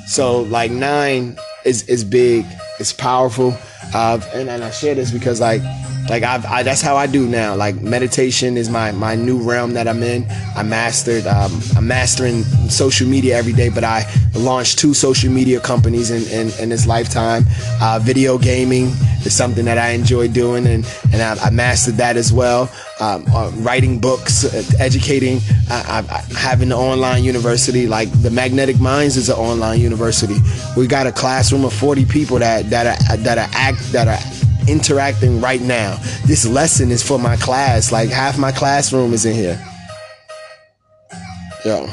So 0.06 0.42
like 0.42 0.70
nine 0.70 1.38
is 1.64 1.88
is 1.88 2.04
big. 2.04 2.44
it's 2.78 2.92
powerful. 2.92 3.56
Uh, 3.94 4.20
and, 4.34 4.48
and 4.48 4.64
I 4.64 4.70
share 4.70 4.94
this 4.94 5.10
because 5.10 5.40
like 5.40 5.62
like 6.08 6.22
I've, 6.22 6.44
I, 6.46 6.62
that's 6.62 6.80
how 6.80 6.96
I 6.96 7.06
do 7.06 7.26
now. 7.26 7.54
Like 7.54 7.80
meditation 7.82 8.56
is 8.56 8.70
my 8.70 8.92
my 8.92 9.14
new 9.14 9.38
realm 9.38 9.74
that 9.74 9.86
I'm 9.86 10.02
in. 10.02 10.26
I 10.56 10.62
mastered. 10.62 11.26
Um, 11.26 11.60
I'm 11.76 11.86
mastering 11.86 12.42
social 12.70 13.06
media 13.06 13.36
every 13.36 13.52
day, 13.52 13.68
but 13.68 13.84
I 13.84 14.04
launched 14.34 14.78
two 14.78 14.94
social 14.94 15.30
media 15.30 15.60
companies 15.60 16.10
in 16.10 16.22
in, 16.32 16.52
in 16.60 16.68
this 16.70 16.86
lifetime. 16.86 17.44
Uh, 17.80 17.98
video 18.02 18.38
gaming 18.38 18.86
is 19.24 19.34
something 19.34 19.64
that 19.66 19.78
I 19.78 19.90
enjoy 19.90 20.28
doing, 20.28 20.66
and 20.66 20.86
and 21.12 21.22
I, 21.22 21.36
I 21.46 21.50
mastered 21.50 21.94
that 21.94 22.16
as 22.16 22.32
well. 22.32 22.70
Um, 23.00 23.24
uh, 23.32 23.50
writing 23.56 24.00
books, 24.00 24.44
uh, 24.44 24.62
educating, 24.80 25.40
uh, 25.70 26.02
having 26.36 26.72
an 26.72 26.78
online 26.78 27.22
university. 27.22 27.86
Like 27.86 28.10
the 28.22 28.30
Magnetic 28.30 28.80
Minds 28.80 29.16
is 29.16 29.28
an 29.28 29.36
online 29.36 29.80
university. 29.80 30.36
We 30.76 30.86
got 30.86 31.06
a 31.06 31.12
classroom 31.12 31.64
of 31.64 31.72
40 31.72 32.06
people 32.06 32.38
that 32.38 32.70
that 32.70 32.86
are 32.86 33.16
that 33.18 33.38
are 33.38 33.48
act 33.52 33.77
that 33.92 34.08
are 34.08 34.68
interacting 34.68 35.40
right 35.40 35.60
now. 35.60 35.96
This 36.26 36.46
lesson 36.46 36.90
is 36.90 37.02
for 37.02 37.18
my 37.18 37.36
class. 37.36 37.90
Like 37.92 38.10
half 38.10 38.38
my 38.38 38.52
classroom 38.52 39.12
is 39.12 39.24
in 39.24 39.34
here. 39.34 39.64
Yo. 41.64 41.88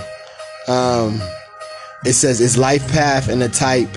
Um, 0.67 1.21
it 2.05 2.13
says 2.13 2.41
is 2.41 2.57
life 2.57 2.87
path 2.91 3.29
and 3.29 3.41
the 3.41 3.49
type 3.49 3.89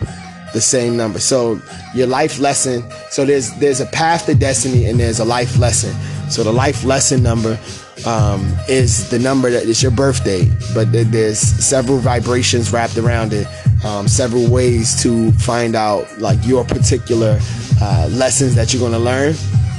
the 0.53 0.61
same 0.61 0.97
number. 0.97 1.19
So 1.19 1.61
your 1.95 2.07
life 2.07 2.39
lesson. 2.39 2.83
So 3.11 3.25
there's 3.25 3.53
there's 3.55 3.81
a 3.81 3.87
path 3.87 4.27
to 4.27 4.35
destiny 4.35 4.87
and 4.87 4.99
there's 4.99 5.21
a 5.21 5.25
life 5.25 5.59
lesson. 5.59 5.95
So 6.31 6.43
the 6.43 6.53
life 6.53 6.85
lesson 6.85 7.23
number 7.23 7.59
um, 8.07 8.55
is 8.69 9.09
the 9.11 9.19
number 9.19 9.51
that 9.51 9.65
is 9.65 9.83
your 9.83 9.93
birthday, 9.93 10.45
but 10.75 10.93
there's 10.93 11.39
several 11.39 11.99
vibrations 11.99 12.73
wrapped 12.73 12.97
around 12.97 13.33
it, 13.33 13.47
um, 13.85 14.09
several 14.09 14.51
ways 14.51 15.01
to 15.03 15.33
find 15.33 15.75
out 15.75 16.19
like 16.19 16.39
your 16.45 16.65
particular 16.65 17.39
uh, 17.81 18.09
lessons 18.11 18.55
that 18.55 18.73
you're 18.73 18.81
going 18.81 18.93
to 18.93 18.99
learn. 18.99 19.35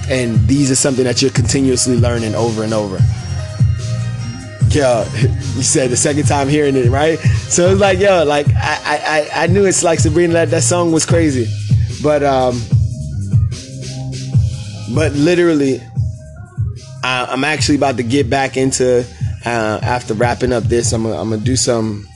And 0.10 0.40
these 0.48 0.72
are 0.72 0.76
something 0.76 1.04
that 1.04 1.22
you're 1.22 1.32
continuously 1.32 1.98
learning 1.98 2.36
over 2.36 2.64
and 2.64 2.74
over. 2.74 3.00
Yo, 4.70 5.06
you 5.22 5.64
said 5.64 5.90
the 5.90 5.98
second 5.98 6.26
time 6.26 6.48
hearing 6.48 6.76
it, 6.76 6.90
right? 6.90 7.20
So 7.20 7.72
it's 7.72 7.82
like, 7.82 8.00
yo, 8.00 8.24
like 8.24 8.48
I, 8.56 9.30
I, 9.34 9.44
I 9.44 9.48
knew 9.48 9.66
it's 9.66 9.84
like 9.84 10.00
Sabrina 10.00 10.34
that 10.34 10.50
that 10.50 10.64
song 10.64 10.92
was 10.92 11.06
crazy, 11.06 11.48
but 12.02 12.24
um, 12.24 12.60
but 14.94 15.12
literally, 15.14 15.82
I, 17.04 17.28
I'm 17.30 17.44
actually 17.44 17.76
about 17.76 17.98
to 17.98 18.04
get 18.04 18.30
back 18.30 18.58
into 18.58 19.06
uh, 19.46 19.80
after 19.82 20.14
wrapping 20.14 20.54
up 20.54 20.64
this. 20.64 20.94
I'm 20.94 21.04
gonna, 21.04 21.20
I'm 21.20 21.30
gonna 21.30 21.42
do 21.42 21.56
some 21.56 22.09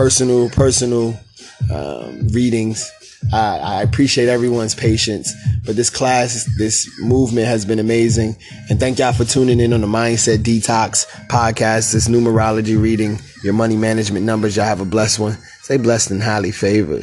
personal 0.00 0.48
personal 0.48 1.14
um, 1.70 2.26
readings 2.28 2.90
I, 3.32 3.58
I 3.58 3.82
appreciate 3.82 4.28
everyone's 4.28 4.74
patience, 4.74 5.34
but 5.64 5.76
this 5.76 5.90
class, 5.90 6.48
this 6.56 6.90
movement 7.00 7.46
has 7.46 7.64
been 7.64 7.78
amazing. 7.78 8.36
And 8.68 8.80
thank 8.80 8.98
y'all 8.98 9.12
for 9.12 9.24
tuning 9.24 9.60
in 9.60 9.72
on 9.72 9.82
the 9.82 9.86
Mindset 9.86 10.38
Detox 10.38 11.06
podcast, 11.28 11.92
this 11.92 12.08
numerology 12.08 12.80
reading, 12.80 13.18
your 13.44 13.52
money 13.52 13.76
management 13.76 14.24
numbers. 14.24 14.56
Y'all 14.56 14.64
have 14.64 14.80
a 14.80 14.86
blessed 14.86 15.18
one. 15.18 15.36
Stay 15.60 15.76
blessed 15.76 16.10
and 16.10 16.22
highly 16.22 16.50
favored. 16.50 16.98